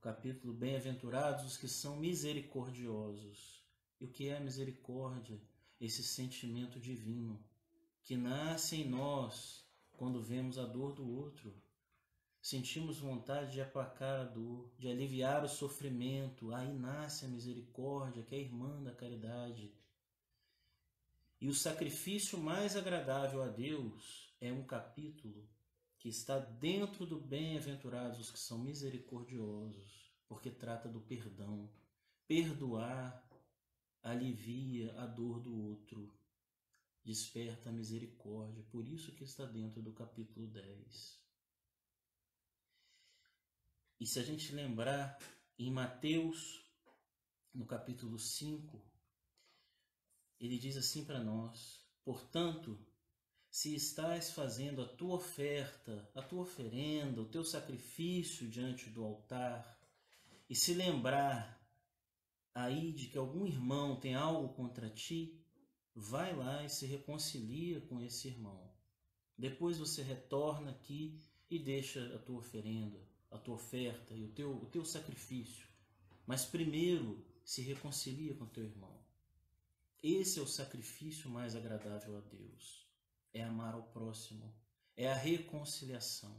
capítulo 0.00 0.52
Bem-aventurados 0.52 1.44
os 1.44 1.56
que 1.56 1.68
são 1.68 1.94
misericordiosos. 1.94 3.64
E 4.00 4.04
o 4.04 4.08
que 4.08 4.26
é 4.26 4.36
a 4.36 4.40
misericórdia? 4.40 5.40
Esse 5.80 6.02
sentimento 6.02 6.80
divino 6.80 7.40
que 8.02 8.16
nasce 8.16 8.82
em 8.82 8.88
nós 8.88 9.64
quando 9.92 10.20
vemos 10.20 10.58
a 10.58 10.66
dor 10.66 10.92
do 10.92 11.08
outro. 11.08 11.54
sentimos 12.42 12.98
vontade 12.98 13.52
de 13.52 13.60
aplacar 13.60 14.18
a 14.18 14.24
dor, 14.24 14.74
de 14.76 14.88
aliviar 14.88 15.44
o 15.44 15.48
sofrimento, 15.48 16.52
aí 16.52 16.72
nasce 16.72 17.26
a 17.26 17.28
misericórdia, 17.28 18.24
que 18.24 18.34
é 18.34 18.40
irmã 18.40 18.82
da 18.82 18.92
caridade. 18.92 19.72
E 21.40 21.48
o 21.48 21.54
sacrifício 21.54 22.36
mais 22.36 22.74
agradável 22.74 23.40
a 23.40 23.46
Deus 23.46 24.34
é 24.40 24.52
um 24.52 24.64
capítulo 24.64 25.53
que 26.04 26.10
está 26.10 26.38
dentro 26.38 27.06
do 27.06 27.18
bem-aventurados 27.18 28.20
os 28.20 28.30
que 28.30 28.38
são 28.38 28.58
misericordiosos, 28.58 30.12
porque 30.28 30.50
trata 30.50 30.86
do 30.86 31.00
perdão. 31.00 31.72
Perdoar 32.28 33.26
alivia 34.02 34.94
a 35.00 35.06
dor 35.06 35.40
do 35.40 35.58
outro, 35.58 36.14
desperta 37.02 37.70
a 37.70 37.72
misericórdia, 37.72 38.62
por 38.64 38.86
isso 38.86 39.14
que 39.14 39.24
está 39.24 39.46
dentro 39.46 39.80
do 39.80 39.94
capítulo 39.94 40.46
10. 40.46 41.24
E 43.98 44.06
se 44.06 44.18
a 44.18 44.22
gente 44.22 44.54
lembrar 44.54 45.16
em 45.58 45.70
Mateus, 45.70 46.70
no 47.54 47.64
capítulo 47.64 48.18
5, 48.18 48.78
ele 50.38 50.58
diz 50.58 50.76
assim 50.76 51.02
para 51.02 51.24
nós: 51.24 51.82
Portanto, 52.04 52.78
se 53.54 53.72
estás 53.72 54.32
fazendo 54.32 54.82
a 54.82 54.84
tua 54.84 55.14
oferta, 55.14 56.10
a 56.12 56.20
tua 56.20 56.42
oferenda, 56.42 57.20
o 57.20 57.28
teu 57.28 57.44
sacrifício 57.44 58.48
diante 58.48 58.90
do 58.90 59.04
altar, 59.04 59.78
e 60.50 60.56
se 60.56 60.74
lembrar 60.74 61.64
aí 62.52 62.90
de 62.90 63.06
que 63.06 63.16
algum 63.16 63.46
irmão 63.46 63.94
tem 63.94 64.16
algo 64.16 64.52
contra 64.54 64.90
ti, 64.90 65.40
vai 65.94 66.34
lá 66.34 66.64
e 66.64 66.68
se 66.68 66.84
reconcilia 66.84 67.80
com 67.82 68.00
esse 68.00 68.26
irmão. 68.26 68.72
Depois 69.38 69.78
você 69.78 70.02
retorna 70.02 70.72
aqui 70.72 71.20
e 71.48 71.56
deixa 71.56 72.12
a 72.12 72.18
tua 72.18 72.38
oferenda, 72.38 72.98
a 73.30 73.38
tua 73.38 73.54
oferta 73.54 74.16
e 74.16 74.24
o 74.24 74.32
teu, 74.32 74.52
o 74.52 74.66
teu 74.66 74.84
sacrifício. 74.84 75.64
Mas 76.26 76.44
primeiro 76.44 77.24
se 77.44 77.62
reconcilia 77.62 78.34
com 78.34 78.46
teu 78.46 78.64
irmão. 78.64 78.98
Esse 80.02 80.40
é 80.40 80.42
o 80.42 80.46
sacrifício 80.48 81.30
mais 81.30 81.54
agradável 81.54 82.18
a 82.18 82.20
Deus. 82.20 82.83
É 83.34 83.42
amar 83.42 83.74
ao 83.74 83.82
próximo, 83.82 84.54
é 84.96 85.10
a 85.10 85.14
reconciliação. 85.14 86.34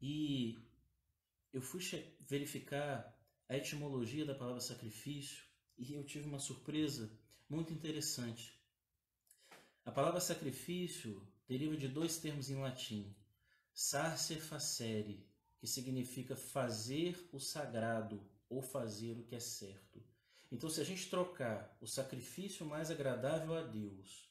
E 0.00 0.58
eu 1.52 1.60
fui 1.60 1.80
verificar 2.20 3.14
a 3.46 3.56
etimologia 3.56 4.24
da 4.24 4.34
palavra 4.34 4.60
sacrifício 4.60 5.44
e 5.76 5.92
eu 5.92 6.02
tive 6.02 6.26
uma 6.26 6.38
surpresa 6.38 7.10
muito 7.48 7.72
interessante. 7.72 8.58
A 9.84 9.92
palavra 9.92 10.20
sacrifício 10.20 11.26
deriva 11.46 11.76
de 11.76 11.88
dois 11.88 12.18
termos 12.18 12.48
em 12.48 12.56
latim: 12.56 13.14
sarce 13.74 14.36
facere, 14.36 15.26
que 15.58 15.66
significa 15.66 16.34
fazer 16.34 17.28
o 17.32 17.38
sagrado 17.38 18.24
ou 18.48 18.62
fazer 18.62 19.18
o 19.18 19.24
que 19.24 19.34
é 19.34 19.40
certo. 19.40 20.02
Então, 20.50 20.70
se 20.70 20.80
a 20.80 20.84
gente 20.84 21.10
trocar 21.10 21.76
o 21.80 21.86
sacrifício 21.86 22.64
mais 22.64 22.90
agradável 22.90 23.54
a 23.54 23.62
Deus 23.62 24.29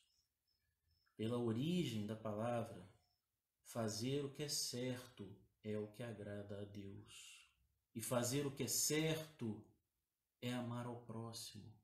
pela 1.19 1.38
origem 1.38 2.05
da 2.05 2.15
palavra, 2.15 2.89
fazer 3.62 4.23
o 4.23 4.32
que 4.32 4.43
é 4.43 4.47
certo 4.47 5.29
é 5.62 5.77
o 5.77 5.86
que 5.89 6.01
agrada 6.01 6.62
a 6.62 6.63
Deus. 6.63 7.45
E 7.93 8.01
fazer 8.01 8.45
o 8.45 8.51
que 8.51 8.63
é 8.63 8.67
certo 8.69 9.62
é 10.41 10.53
amar 10.53 10.86
ao 10.86 11.01
próximo 11.01 11.77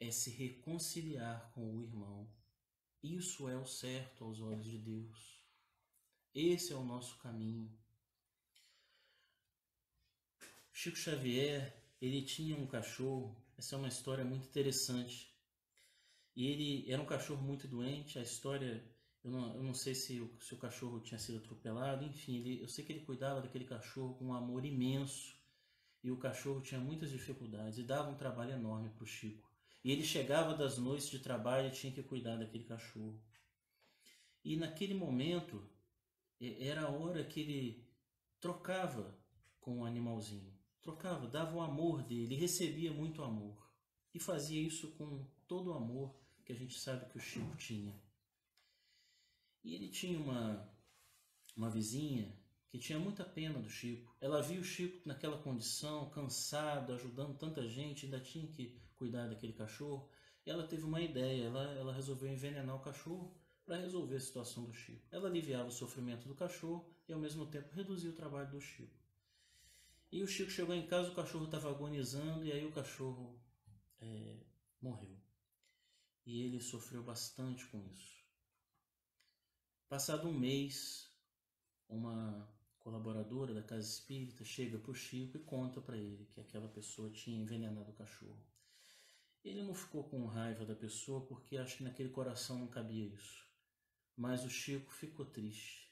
é 0.00 0.10
se 0.10 0.30
reconciliar 0.30 1.52
com 1.52 1.76
o 1.76 1.82
irmão. 1.82 2.34
Isso 3.02 3.46
é 3.46 3.58
o 3.58 3.66
certo 3.66 4.24
aos 4.24 4.40
olhos 4.40 4.64
de 4.64 4.78
Deus. 4.78 5.44
Esse 6.34 6.72
é 6.72 6.76
o 6.76 6.82
nosso 6.82 7.18
caminho. 7.18 7.70
Chico 10.72 10.96
Xavier, 10.96 11.76
ele 12.00 12.22
tinha 12.22 12.56
um 12.56 12.66
cachorro, 12.66 13.36
essa 13.58 13.74
é 13.74 13.78
uma 13.78 13.88
história 13.88 14.24
muito 14.24 14.48
interessante. 14.48 15.30
E 16.36 16.46
ele 16.46 16.90
era 16.90 17.02
um 17.02 17.06
cachorro 17.06 17.42
muito 17.42 17.66
doente, 17.66 18.18
a 18.18 18.22
história, 18.22 18.84
eu 19.22 19.30
não, 19.30 19.54
eu 19.54 19.62
não 19.62 19.74
sei 19.74 19.94
se 19.94 20.20
o, 20.20 20.36
se 20.40 20.54
o 20.54 20.58
cachorro 20.58 21.00
tinha 21.00 21.18
sido 21.18 21.38
atropelado, 21.38 22.04
enfim, 22.04 22.36
ele, 22.36 22.62
eu 22.62 22.68
sei 22.68 22.84
que 22.84 22.92
ele 22.92 23.04
cuidava 23.04 23.40
daquele 23.40 23.64
cachorro 23.64 24.14
com 24.14 24.26
um 24.26 24.34
amor 24.34 24.64
imenso. 24.64 25.38
E 26.02 26.10
o 26.10 26.16
cachorro 26.16 26.62
tinha 26.62 26.80
muitas 26.80 27.10
dificuldades 27.10 27.78
e 27.78 27.82
dava 27.82 28.10
um 28.10 28.16
trabalho 28.16 28.52
enorme 28.52 28.88
para 28.90 29.04
o 29.04 29.06
Chico. 29.06 29.50
E 29.84 29.92
ele 29.92 30.02
chegava 30.02 30.54
das 30.54 30.78
noites 30.78 31.10
de 31.10 31.18
trabalho 31.18 31.68
e 31.68 31.72
tinha 31.72 31.92
que 31.92 32.02
cuidar 32.02 32.36
daquele 32.36 32.64
cachorro. 32.64 33.20
E 34.42 34.56
naquele 34.56 34.94
momento 34.94 35.68
era 36.40 36.82
a 36.82 36.90
hora 36.90 37.24
que 37.24 37.40
ele 37.40 37.86
trocava 38.40 39.18
com 39.60 39.80
o 39.80 39.84
animalzinho. 39.84 40.58
Trocava, 40.80 41.28
dava 41.28 41.54
o 41.54 41.60
amor 41.60 42.02
dele, 42.02 42.34
recebia 42.34 42.92
muito 42.92 43.22
amor. 43.22 43.70
E 44.14 44.18
fazia 44.18 44.60
isso 44.60 44.92
com 44.92 45.26
todo 45.46 45.70
o 45.70 45.74
amor 45.74 46.18
que 46.50 46.52
a 46.52 46.58
gente 46.58 46.80
sabe 46.80 47.08
que 47.08 47.16
o 47.16 47.20
Chico 47.20 47.56
tinha. 47.56 47.94
E 49.62 49.74
ele 49.74 49.88
tinha 49.88 50.18
uma, 50.18 50.68
uma 51.56 51.70
vizinha 51.70 52.36
que 52.68 52.78
tinha 52.78 52.98
muita 52.98 53.24
pena 53.24 53.60
do 53.60 53.68
Chico. 53.68 54.16
Ela 54.20 54.42
via 54.42 54.60
o 54.60 54.64
Chico 54.64 55.06
naquela 55.06 55.38
condição, 55.38 56.10
cansado, 56.10 56.92
ajudando 56.92 57.38
tanta 57.38 57.68
gente, 57.68 58.06
ainda 58.06 58.18
tinha 58.18 58.48
que 58.48 58.80
cuidar 58.96 59.28
daquele 59.28 59.52
cachorro. 59.52 60.08
E 60.44 60.50
ela 60.50 60.66
teve 60.66 60.82
uma 60.82 61.00
ideia, 61.00 61.44
ela, 61.44 61.62
ela 61.74 61.92
resolveu 61.92 62.28
envenenar 62.28 62.74
o 62.74 62.80
cachorro 62.80 63.32
para 63.64 63.76
resolver 63.76 64.16
a 64.16 64.20
situação 64.20 64.64
do 64.64 64.72
Chico. 64.72 65.06
Ela 65.12 65.28
aliviava 65.28 65.68
o 65.68 65.72
sofrimento 65.72 66.26
do 66.26 66.34
cachorro 66.34 66.84
e 67.08 67.12
ao 67.12 67.20
mesmo 67.20 67.46
tempo 67.46 67.72
reduzia 67.72 68.10
o 68.10 68.14
trabalho 68.14 68.50
do 68.50 68.60
Chico. 68.60 68.98
E 70.10 70.20
o 70.20 70.26
Chico 70.26 70.50
chegou 70.50 70.74
em 70.74 70.86
casa, 70.88 71.12
o 71.12 71.14
cachorro 71.14 71.44
estava 71.44 71.70
agonizando 71.70 72.44
e 72.44 72.50
aí 72.50 72.66
o 72.66 72.72
cachorro 72.72 73.38
é, 74.00 74.38
morreu. 74.82 75.29
E 76.26 76.42
ele 76.42 76.60
sofreu 76.60 77.02
bastante 77.02 77.66
com 77.66 77.84
isso. 77.92 78.20
Passado 79.88 80.28
um 80.28 80.38
mês, 80.38 81.10
uma 81.88 82.48
colaboradora 82.78 83.52
da 83.52 83.62
casa 83.62 83.88
espírita 83.88 84.44
chega 84.44 84.78
para 84.78 84.90
o 84.90 84.94
Chico 84.94 85.36
e 85.36 85.40
conta 85.40 85.80
para 85.80 85.96
ele 85.96 86.26
que 86.26 86.40
aquela 86.40 86.68
pessoa 86.68 87.10
tinha 87.10 87.40
envenenado 87.40 87.90
o 87.90 87.94
cachorro. 87.94 88.44
Ele 89.44 89.62
não 89.62 89.74
ficou 89.74 90.04
com 90.04 90.26
raiva 90.26 90.64
da 90.64 90.74
pessoa 90.74 91.26
porque 91.26 91.56
acho 91.56 91.78
que 91.78 91.84
naquele 91.84 92.10
coração 92.10 92.58
não 92.58 92.68
cabia 92.68 93.06
isso. 93.06 93.48
Mas 94.16 94.44
o 94.44 94.50
Chico 94.50 94.92
ficou 94.92 95.24
triste, 95.24 95.90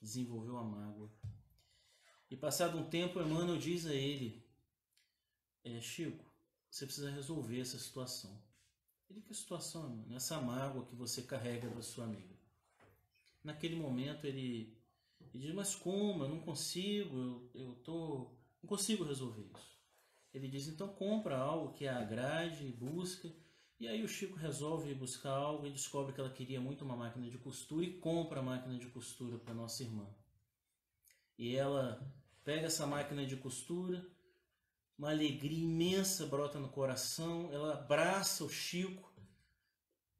desenvolveu 0.00 0.58
a 0.58 0.64
mágoa. 0.64 1.10
E 2.30 2.36
passado 2.36 2.76
um 2.76 2.90
tempo, 2.90 3.20
Emmanuel 3.20 3.56
diz 3.56 3.86
a 3.86 3.94
ele: 3.94 4.44
é, 5.64 5.80
Chico, 5.80 6.24
você 6.70 6.84
precisa 6.84 7.10
resolver 7.10 7.60
essa 7.60 7.78
situação. 7.78 8.42
Ele, 9.10 9.22
que 9.22 9.34
situação, 9.34 9.86
Emmanuel? 9.86 10.16
Essa 10.16 10.40
mágoa 10.40 10.84
que 10.84 10.94
você 10.94 11.22
carrega 11.22 11.68
da 11.68 11.82
sua 11.82 12.04
amiga. 12.04 12.36
Naquele 13.42 13.76
momento 13.76 14.26
ele, 14.26 14.76
ele 15.20 15.38
diz: 15.46 15.54
Mas 15.54 15.74
como? 15.74 16.24
Eu 16.24 16.28
não 16.28 16.40
consigo, 16.40 17.16
eu, 17.16 17.50
eu 17.54 17.74
tô, 17.76 18.30
não 18.62 18.68
consigo 18.68 19.04
resolver 19.04 19.48
isso. 19.56 19.78
Ele 20.32 20.48
diz: 20.48 20.68
então 20.68 20.88
compra 20.88 21.36
algo 21.36 21.72
que 21.72 21.86
a 21.86 21.98
agrade, 21.98 22.70
busca. 22.72 23.32
E 23.80 23.86
aí 23.86 24.02
o 24.02 24.08
Chico 24.08 24.36
resolve 24.36 24.92
buscar 24.94 25.30
algo 25.30 25.66
e 25.66 25.70
descobre 25.70 26.12
que 26.12 26.20
ela 26.20 26.30
queria 26.30 26.60
muito 26.60 26.84
uma 26.84 26.96
máquina 26.96 27.30
de 27.30 27.38
costura 27.38 27.84
e 27.84 27.98
compra 27.98 28.40
a 28.40 28.42
máquina 28.42 28.76
de 28.76 28.88
costura 28.88 29.38
para 29.38 29.54
nossa 29.54 29.82
irmã. 29.82 30.06
E 31.38 31.54
ela 31.54 32.12
pega 32.44 32.66
essa 32.66 32.86
máquina 32.86 33.24
de 33.24 33.36
costura, 33.36 34.04
uma 34.98 35.10
alegria 35.10 35.62
imensa 35.62 36.26
brota 36.26 36.58
no 36.58 36.68
coração, 36.68 37.48
ela 37.52 37.74
abraça 37.74 38.44
o 38.44 38.50
Chico 38.50 39.12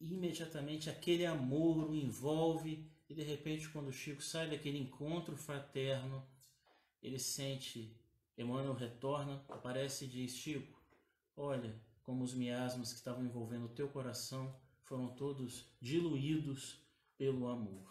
e 0.00 0.14
imediatamente 0.14 0.88
aquele 0.88 1.26
amor 1.26 1.90
o 1.90 1.94
envolve 1.94 2.88
e 3.08 3.14
de 3.14 3.22
repente 3.22 3.68
quando 3.70 3.88
o 3.88 3.92
Chico 3.92 4.22
sai 4.22 4.48
daquele 4.48 4.78
encontro 4.78 5.36
fraterno, 5.36 6.24
ele 7.02 7.18
sente 7.18 7.96
Emmanuel 8.36 8.74
retorna, 8.74 9.44
aparece 9.48 10.04
e 10.04 10.08
diz: 10.08 10.32
Chico, 10.36 10.80
olha 11.36 11.74
como 12.04 12.22
os 12.22 12.32
miasmas 12.32 12.92
que 12.92 12.98
estavam 12.98 13.24
envolvendo 13.24 13.66
o 13.66 13.74
teu 13.74 13.88
coração 13.88 14.54
foram 14.84 15.08
todos 15.08 15.66
diluídos 15.80 16.80
pelo 17.16 17.48
amor. 17.48 17.86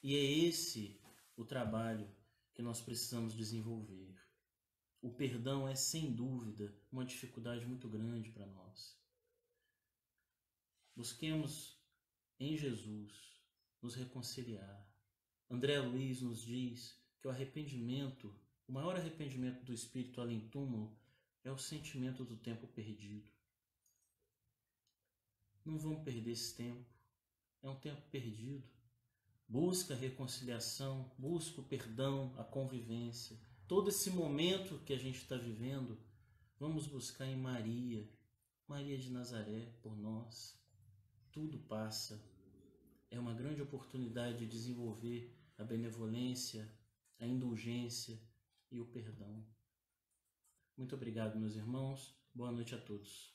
E 0.00 0.14
é 0.14 0.22
esse 0.22 1.00
o 1.36 1.44
trabalho 1.44 2.08
que 2.54 2.62
nós 2.62 2.80
precisamos 2.80 3.34
desenvolver. 3.34 4.13
O 5.04 5.10
perdão 5.10 5.68
é, 5.68 5.74
sem 5.74 6.14
dúvida, 6.14 6.74
uma 6.90 7.04
dificuldade 7.04 7.66
muito 7.66 7.86
grande 7.90 8.30
para 8.30 8.46
nós. 8.46 8.98
Busquemos 10.96 11.78
em 12.40 12.56
Jesus 12.56 13.12
nos 13.82 13.94
reconciliar. 13.94 14.90
André 15.50 15.78
Luiz 15.78 16.22
nos 16.22 16.40
diz 16.40 16.98
que 17.20 17.28
o 17.28 17.30
arrependimento 17.30 18.34
o 18.66 18.72
maior 18.72 18.96
arrependimento 18.96 19.62
do 19.62 19.74
espírito 19.74 20.22
além 20.22 20.48
túmulo 20.48 20.98
é 21.44 21.52
o 21.52 21.58
sentimento 21.58 22.24
do 22.24 22.38
tempo 22.38 22.66
perdido. 22.66 23.30
Não 25.62 25.78
vamos 25.78 26.02
perder 26.02 26.30
esse 26.30 26.56
tempo. 26.56 26.90
É 27.62 27.68
um 27.68 27.78
tempo 27.78 28.00
perdido. 28.10 28.66
busca 29.46 29.92
a 29.92 29.96
reconciliação, 29.96 31.12
busca 31.18 31.60
o 31.60 31.64
perdão, 31.64 32.34
a 32.38 32.44
convivência. 32.44 33.38
Todo 33.66 33.88
esse 33.88 34.10
momento 34.10 34.78
que 34.84 34.92
a 34.92 34.98
gente 34.98 35.16
está 35.16 35.38
vivendo, 35.38 35.98
vamos 36.58 36.86
buscar 36.86 37.26
em 37.26 37.36
Maria, 37.36 38.06
Maria 38.68 38.98
de 38.98 39.10
Nazaré, 39.10 39.72
por 39.80 39.96
nós. 39.96 40.54
Tudo 41.32 41.58
passa. 41.60 42.22
É 43.10 43.18
uma 43.18 43.32
grande 43.32 43.62
oportunidade 43.62 44.40
de 44.40 44.46
desenvolver 44.46 45.34
a 45.56 45.64
benevolência, 45.64 46.70
a 47.18 47.26
indulgência 47.26 48.20
e 48.70 48.80
o 48.80 48.86
perdão. 48.86 49.42
Muito 50.76 50.94
obrigado, 50.94 51.38
meus 51.38 51.56
irmãos. 51.56 52.14
Boa 52.34 52.52
noite 52.52 52.74
a 52.74 52.78
todos. 52.78 53.33